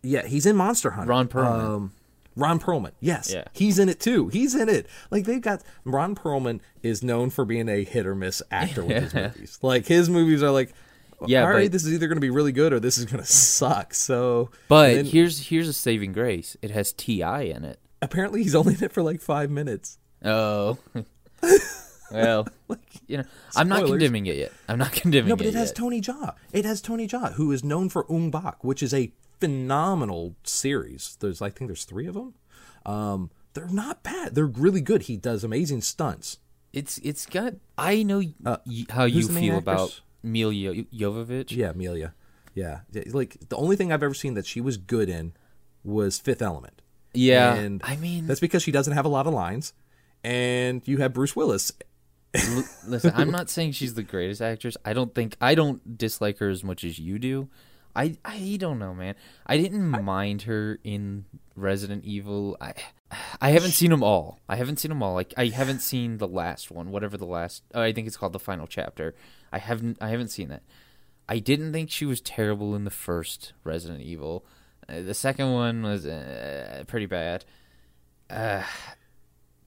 [0.02, 1.10] Yeah, he's in Monster Hunter.
[1.10, 1.60] Ron Perlman.
[1.76, 1.92] Um,
[2.40, 2.92] Ron Perlman.
[3.00, 3.32] Yes.
[3.32, 3.44] Yeah.
[3.52, 4.28] He's in it too.
[4.28, 4.86] He's in it.
[5.10, 9.02] Like they've got Ron Perlman is known for being a hit or miss actor with
[9.02, 9.58] his movies.
[9.62, 10.72] Like his movies are like
[11.26, 13.04] Yeah, all right, but- this is either going to be really good or this is
[13.04, 13.94] going to suck.
[13.94, 16.56] So but then here's here's a saving grace.
[16.62, 17.42] It has T.I.
[17.42, 17.78] in it.
[18.02, 19.98] apparently he's only in it for like 5 minutes.
[20.24, 20.78] Oh.
[22.12, 22.46] well,
[23.06, 23.24] you know,
[23.56, 24.52] I'm not condemning it yet.
[24.68, 25.30] I'm not condemning it.
[25.30, 25.76] No, but it it has yet.
[25.76, 26.34] Tony Jaa.
[26.52, 31.16] It has Tony Jaa who is known for Ong-Bak, which is a phenomenal series.
[31.20, 32.34] There's I think there's 3 of them.
[32.86, 34.34] Um they're not bad.
[34.36, 35.02] They're really good.
[35.02, 36.38] He does amazing stunts.
[36.72, 37.54] It's it's got.
[37.76, 40.00] I know y- how you Uh, who's the main feel about?
[40.22, 41.50] Mila Jovovich.
[41.50, 42.14] Yeah, Amelia.
[42.54, 42.80] Yeah.
[42.92, 45.32] Yeah, Like the only thing I've ever seen that she was good in
[45.82, 46.80] was Fifth Element.
[47.12, 49.72] Yeah, And I mean, that's because she doesn't have a lot of lines.
[50.22, 51.72] And you have Bruce Willis.
[52.34, 54.76] l- listen, I'm not saying she's the greatest actress.
[54.84, 57.48] I don't think I don't dislike her as much as you do.
[57.96, 59.14] I I don't know, man.
[59.46, 61.24] I didn't mind her in
[61.56, 62.56] Resident Evil.
[62.60, 62.74] I
[63.40, 64.38] I haven't seen them all.
[64.48, 65.14] I haven't seen them all.
[65.14, 67.62] Like I haven't seen the last one, whatever the last.
[67.74, 69.14] Oh, I think it's called the final chapter.
[69.52, 70.62] I haven't I haven't seen that.
[71.28, 74.44] I didn't think she was terrible in the first Resident Evil.
[74.88, 77.44] Uh, the second one was uh, pretty bad.
[78.28, 78.62] Uh,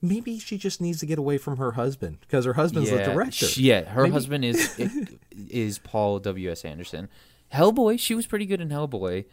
[0.02, 3.46] Maybe she just needs to get away from her husband because her husband's the director.
[3.46, 4.78] she- yeah, her Maybe- husband is
[5.32, 7.08] is Paul W S Anderson.
[7.54, 9.26] Hellboy, she was pretty good in Hellboy.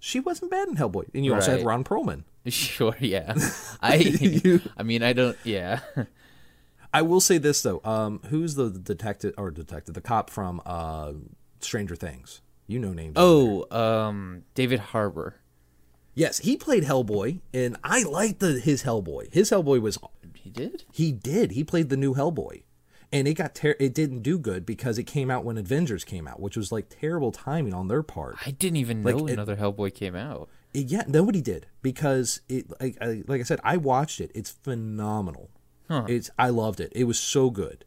[0.00, 1.06] She wasn't bad in Hellboy.
[1.14, 2.24] And you also had Ron Perlman.
[2.48, 3.34] Sure, yeah.
[3.82, 5.36] I You- I mean, I don't.
[5.44, 5.80] Yeah,
[6.94, 7.82] I will say this though.
[7.84, 11.12] Um, who's the detective or detective, the cop from uh,
[11.60, 12.40] Stranger Things?
[12.66, 13.14] You know names.
[13.16, 15.36] Oh, um, David Harbour.
[16.14, 19.30] yes, he played Hellboy, and I liked the his Hellboy.
[19.32, 19.98] His Hellboy was
[20.34, 20.84] He did.
[20.92, 21.50] he did.
[21.52, 22.62] He played the new Hellboy,
[23.12, 26.26] and it got ter- it didn't do good because it came out when Avengers came
[26.28, 28.36] out, which was like terrible timing on their part.
[28.46, 30.48] I didn't even Like, know it- another Hellboy came out.
[30.74, 34.30] It- yeah, nobody did because it like I, like I said, I watched it.
[34.34, 35.50] It's phenomenal.
[35.88, 36.04] Huh.
[36.08, 36.92] It's I loved it.
[36.94, 37.84] It was so good.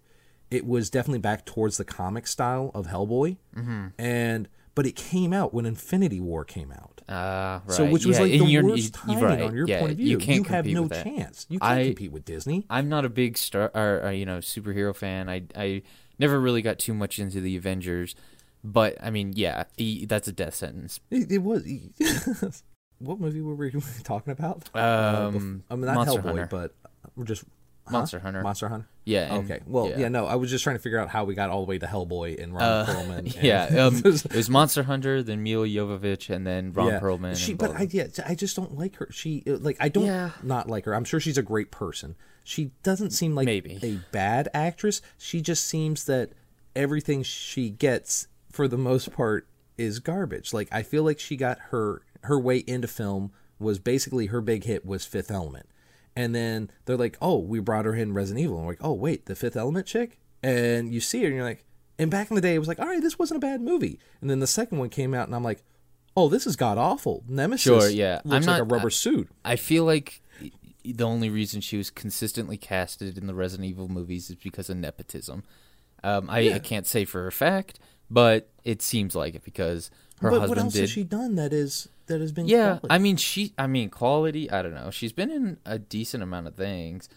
[0.50, 3.88] It was definitely back towards the comic style of Hellboy, mm-hmm.
[3.98, 7.02] and but it came out when Infinity War came out.
[7.10, 7.76] Ah, right.
[7.76, 9.92] So, which was yeah, like the you're- worst you- timing right, on your yeah, point
[9.92, 10.08] of view.
[10.08, 11.46] You can't have no chance.
[11.50, 12.66] You can't I- compete with Disney.
[12.70, 15.30] I'm not a big star or, or you know superhero fan.
[15.30, 15.82] I I
[16.20, 18.16] never really got too much into the Avengers,
[18.64, 21.00] but I mean, yeah, he, that's a death sentence.
[21.10, 21.64] It, it was.
[23.00, 23.72] what movie were we
[24.04, 24.70] talking about?
[24.74, 26.48] Um, Uh, I mean, not Monster Hellboy, Hunter.
[26.50, 26.76] but
[27.16, 27.44] we're just
[27.86, 27.92] huh?
[27.94, 28.42] Monster Hunter.
[28.42, 28.88] Monster Hunter.
[29.06, 29.34] Yeah.
[29.36, 29.62] and- Okay.
[29.66, 30.08] Well, yeah.
[30.10, 31.86] No, I was just trying to figure out how we got all the way to
[31.88, 33.18] Hellboy and Ron Uh, Perlman.
[33.36, 37.00] and- yeah, um, it was Monster Hunter, then Mila Jovovich, and then Ron yeah.
[37.00, 37.36] Perlman.
[37.36, 39.08] She, but I, yeah, I just don't like her.
[39.12, 40.32] She uh, like I don't Yeah.
[40.44, 40.94] not like her.
[40.96, 42.16] I'm sure she's a great person.
[42.44, 43.80] She doesn't seem like Maybe.
[43.84, 45.02] a bad actress.
[45.18, 46.32] She just seems that
[46.76, 50.54] everything she gets for the most part is garbage.
[50.54, 54.64] Like I feel like she got her her way into film was basically her big
[54.64, 55.68] hit was Fifth Element.
[56.16, 58.94] And then they're like, "Oh, we brought her in Resident Evil." And we're like, "Oh,
[58.94, 61.64] wait, the Fifth Element chick?" And you see her, and you're like,
[62.00, 64.00] and back in the day, it was like, "All right, this wasn't a bad movie."
[64.22, 65.64] And then the second one came out, and I'm like,
[66.18, 68.20] "Oh, this is god awful." Nemesis, Sure, yeah.
[68.26, 69.30] looks I'm like a rubber I- suit.
[69.46, 70.22] I feel like
[70.84, 74.78] the only reason she was consistently casted in the Resident Evil movies is because of
[74.78, 75.44] nepotism.
[76.04, 76.56] Um, I, Yeah.
[76.56, 79.92] I can't say for a fact, but it seems like it because
[80.22, 80.82] her but what else did.
[80.82, 82.48] has she done that is that has been?
[82.48, 82.88] yeah, quality?
[82.90, 83.54] I mean she.
[83.58, 84.50] I mean quality.
[84.50, 84.90] I don't know.
[84.92, 87.10] She's been in a decent amount of things.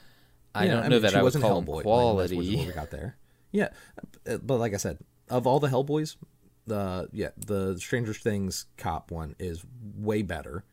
[0.55, 2.37] I Yeah, don't know mean, that I would wasn't call Hellboy, like, quality.
[2.37, 3.17] that's what we got there.
[3.53, 3.69] Yeah,
[4.29, 4.99] uh, but like I said,
[5.29, 6.17] of all the Hellboys,
[6.67, 9.65] the yeah the Stranger Things cop one is
[9.97, 10.65] way better.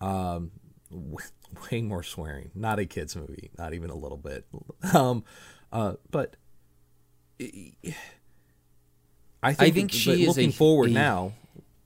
[0.00, 0.50] Um,
[1.70, 2.50] way more swearing.
[2.54, 4.46] Not a kids movie, not even a little bit.
[4.94, 5.24] Um,
[5.72, 6.36] uh, but
[9.42, 11.32] I think, think but she is looking a- forward a- now.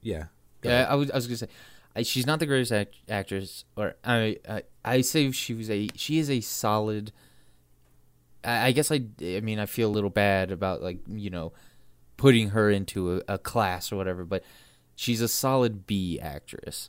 [0.03, 0.25] Yeah,
[0.63, 0.87] Yeah.
[0.89, 1.49] I was, I was gonna say,
[1.97, 5.89] I, she's not the greatest act, actress, or I, I, I say she was a,
[5.95, 7.13] she is a solid.
[8.45, 11.53] I, I guess I, I mean, I feel a little bad about like you know,
[12.17, 14.43] putting her into a, a class or whatever, but
[14.97, 16.89] she's a solid B actress.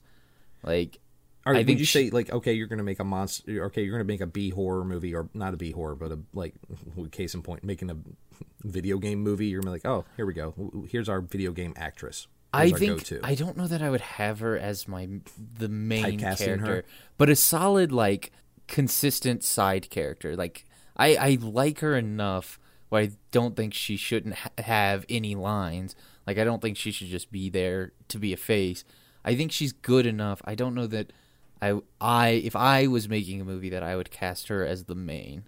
[0.64, 0.99] Like,
[1.45, 3.66] All right, I think you she- say like okay, you're gonna make a monster?
[3.66, 6.20] Okay, you're gonna make a B horror movie, or not a B horror, but a
[6.34, 6.53] like
[7.12, 7.97] case in point, making a
[8.64, 9.47] video game movie.
[9.47, 10.86] You're gonna be like, oh, here we go.
[10.89, 12.28] Here's our video game actress.
[12.54, 13.20] I think go-to.
[13.24, 15.08] I don't know that I would have her as my
[15.58, 16.86] the main character, her?
[17.18, 18.32] but a solid like
[18.68, 20.36] consistent side character.
[20.36, 20.66] Like
[20.97, 25.95] I I like her enough where I don't think she shouldn't ha- have any lines.
[26.28, 28.84] Like I don't think she should just be there to be a face.
[29.24, 30.41] I think she's good enough.
[30.43, 31.14] I don't know that
[31.62, 34.95] I I if I was making a movie that I would cast her as the
[34.95, 35.43] main.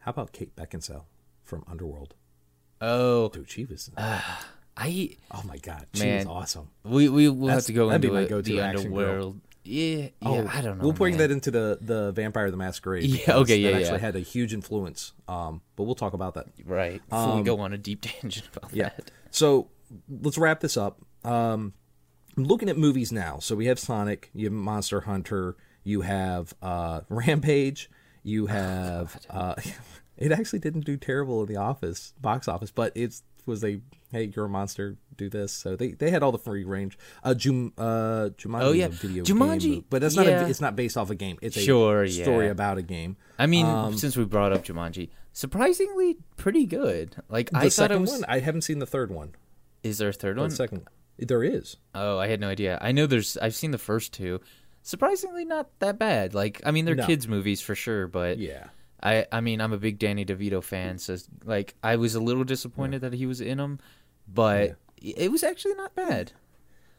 [0.00, 1.04] How about Kate Beckinsale
[1.42, 2.14] from Underworld?
[2.80, 3.90] Oh, Dude, she was.
[4.80, 6.68] I oh my god, she was awesome.
[6.84, 9.00] we we will have to go that'd be into my go-to the action girl.
[9.00, 9.40] underworld.
[9.64, 10.84] Yeah, yeah, Oh, I don't know.
[10.84, 11.28] We'll bring man.
[11.28, 13.04] that into the the Vampire the Masquerade.
[13.04, 13.84] Yeah, okay, yeah, that yeah.
[13.86, 15.12] actually had a huge influence.
[15.26, 16.46] Um, but we'll talk about that.
[16.64, 17.02] Right.
[17.10, 18.90] Before we go on a deep tangent about Um, Yeah.
[18.96, 19.10] that.
[19.30, 19.68] So
[20.08, 21.00] let's wrap this up.
[21.24, 21.74] Um,
[22.36, 23.40] I'm looking at movies now.
[23.40, 27.90] So we have Sonic, you have Monster Hunter, you have uh, Rampage,
[28.22, 29.18] you have.
[29.28, 29.54] uh,
[30.16, 33.80] it actually didn't do terrible in the office box office, but it was a
[34.12, 35.52] hey, you're a monster, do this.
[35.52, 36.96] So they, they had all the free range.
[37.22, 38.88] Uh, Jum, uh, Jumanji Oh, yeah.
[38.88, 40.46] video Jumanji, game, but that's not yeah.
[40.46, 41.36] a, it's not based off a game.
[41.42, 42.52] It's a Sure, story yeah.
[42.52, 43.16] about a game.
[43.38, 47.16] I mean, Um, since we brought up Jumanji, surprisingly pretty good.
[47.28, 48.10] Like I thought second it was.
[48.12, 49.34] one, I haven't seen the third one.
[49.82, 50.50] Is there a third one?
[50.50, 50.82] second,
[51.18, 51.76] there is.
[51.94, 52.78] Oh, I had no idea.
[52.80, 53.36] I know there's.
[53.38, 54.40] I've seen the first two.
[54.82, 56.34] Surprisingly, not that bad.
[56.34, 57.06] Like I mean, they're No.
[57.06, 58.68] kids movies for sure, but Yeah.
[59.02, 62.44] I I mean, I'm a big Danny DeVito fan, so like I was a little
[62.44, 63.78] disappointed that he was in them,
[64.26, 66.32] but it was actually not bad.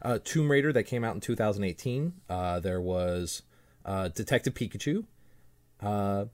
[0.02, 2.14] uh, Tomb Raider that came out in 2018.
[2.28, 3.42] Uh, there was
[3.84, 5.04] uh, Detective Pikachu.
[5.80, 6.26] Uh,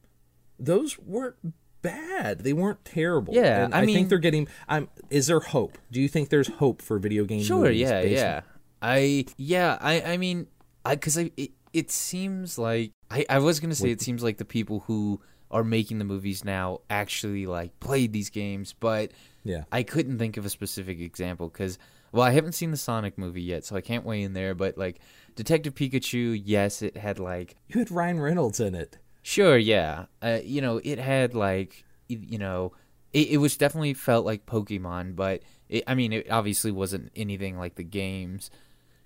[0.59, 1.37] those weren't
[1.83, 2.41] bad.
[2.41, 3.35] They weren't terrible.
[3.35, 4.49] Yeah, and I mean- think they're getting.
[4.69, 4.89] I'm.
[5.11, 5.79] Is there hope?
[5.91, 7.43] Do you think there's hope for video game?
[7.43, 8.41] Sure, yeah, yeah.
[8.83, 10.47] I yeah, I I mean,
[10.85, 14.39] I because I it, it seems like I I was gonna say it seems like
[14.39, 15.21] the people who
[15.51, 19.11] are making the movies now actually like played these games, but
[19.45, 19.65] Yeah.
[19.71, 21.79] I couldn't think of a specific example because
[22.13, 24.55] well, I haven't seen the Sonic movie yet, so I can't weigh in there.
[24.55, 25.01] But like
[25.35, 28.99] Detective Pikachu, yes, it had like You had Ryan Reynolds in it.
[29.23, 30.07] Sure, yeah.
[30.23, 32.73] Uh, you know, it had like, you know,
[33.13, 37.59] it, it was definitely felt like Pokemon, but it, I mean, it obviously wasn't anything
[37.59, 38.51] like the games.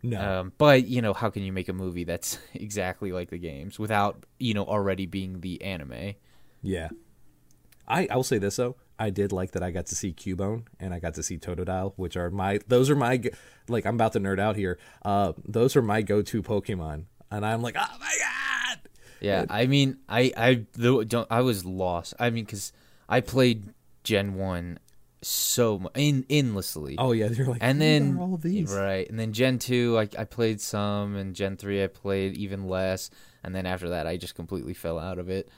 [0.02, 0.40] No.
[0.40, 3.78] Um, but you know, how can you make a movie that's exactly like the games
[3.78, 6.14] without you know already being the anime?
[6.62, 6.88] Yeah.
[7.88, 8.76] I I will say this though.
[8.98, 11.94] I did like that I got to see Cubone and I got to see Totodile,
[11.96, 13.22] which are my those are my
[13.68, 14.78] like I'm about to nerd out here.
[15.02, 17.04] Uh those are my go-to Pokemon.
[17.30, 18.78] And I'm like, "Oh my god."
[19.20, 22.14] Yeah, I mean, I I don't I was lost.
[22.18, 22.72] I mean, because
[23.08, 24.78] I played Gen One
[25.22, 26.96] so in endlessly.
[26.98, 28.72] Oh yeah, you're like, and then are all these.
[28.72, 32.66] right and then gen 2 I, I played some and gen 3 i played even
[32.66, 33.10] less
[33.44, 35.50] and then after that i just completely fell out of it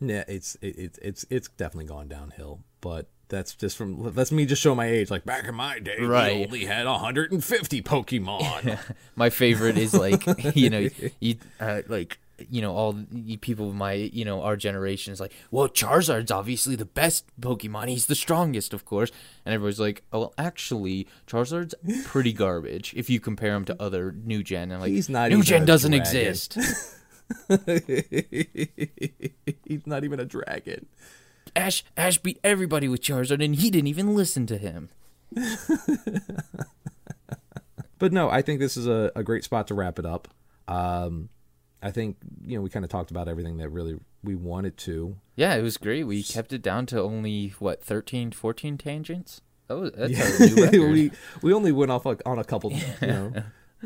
[0.00, 4.44] Yeah, it's it, it, it's it's definitely gone downhill, but that's just from that's me
[4.46, 5.10] just showing my age.
[5.10, 6.36] Like back in my day, Right.
[6.36, 8.78] we only had 150 Pokemon.
[9.16, 10.22] my favorite is like
[10.56, 10.88] you know
[11.20, 12.18] you uh, like
[12.48, 16.32] you know all you people of my you know our generation is like well charizard's
[16.32, 19.12] obviously the best pokemon he's the strongest of course
[19.46, 24.10] and everybody's like oh well actually charizard's pretty garbage if you compare him to other
[24.24, 26.02] new gen and like He's not new gen doesn't dragon.
[26.26, 26.58] exist
[29.64, 30.86] He's not even a dragon.
[31.56, 34.88] ash ash beat everybody with charizard and he didn't even listen to him
[37.98, 40.28] But no, I think this is a, a great spot to wrap it up.
[40.68, 41.28] Um,
[41.82, 45.16] I think you know we kind of talked about everything that really we wanted to.
[45.36, 46.04] Yeah, it was great.
[46.04, 49.40] We kept it down to only what 13, 14 tangents.
[49.68, 50.46] That was that's yeah.
[50.46, 50.92] a new record.
[50.92, 51.10] we
[51.42, 53.32] we only went off on a couple, you know.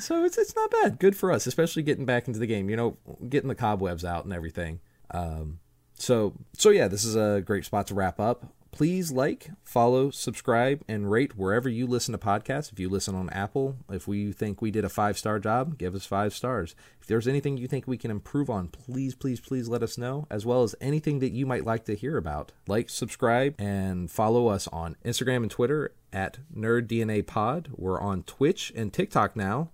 [0.00, 0.98] So it's it's not bad.
[0.98, 2.70] Good for us, especially getting back into the game.
[2.70, 2.96] You know,
[3.28, 4.80] getting the cobwebs out and everything.
[5.10, 5.60] Um,
[5.94, 8.52] so so yeah, this is a great spot to wrap up.
[8.70, 12.70] Please like, follow, subscribe, and rate wherever you listen to podcasts.
[12.70, 15.94] If you listen on Apple, if we think we did a five star job, give
[15.94, 16.76] us five stars.
[17.00, 20.26] If there's anything you think we can improve on, please, please, please let us know,
[20.30, 22.52] as well as anything that you might like to hear about.
[22.66, 27.70] Like, subscribe, and follow us on Instagram and Twitter at NerdDNA Pod.
[27.74, 29.70] We're on Twitch and TikTok now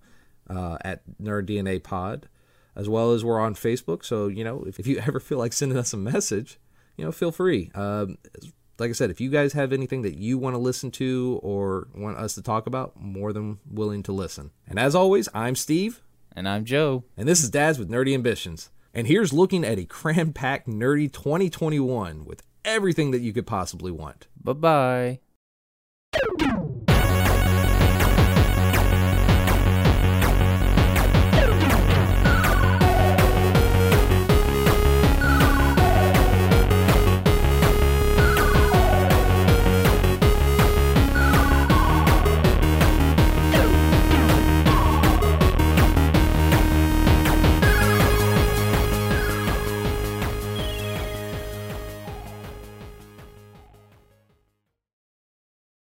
[0.49, 2.27] uh, at NerdDNA Pod,
[2.75, 4.03] as well as we're on Facebook.
[4.03, 6.59] So, you know, if, if you ever feel like sending us a message,
[6.97, 7.71] you know, feel free.
[7.75, 8.17] Um,
[8.77, 11.87] like I said, if you guys have anything that you want to listen to or
[11.95, 14.51] want us to talk about, more than willing to listen.
[14.67, 16.01] And as always, I'm Steve.
[16.35, 17.05] And I'm Joe.
[17.15, 18.69] And this is Dads with Nerdy Ambitions.
[18.93, 23.91] And here's looking at a cram packed nerdy 2021 with everything that you could possibly
[23.91, 24.27] want.
[24.41, 25.19] Bye bye.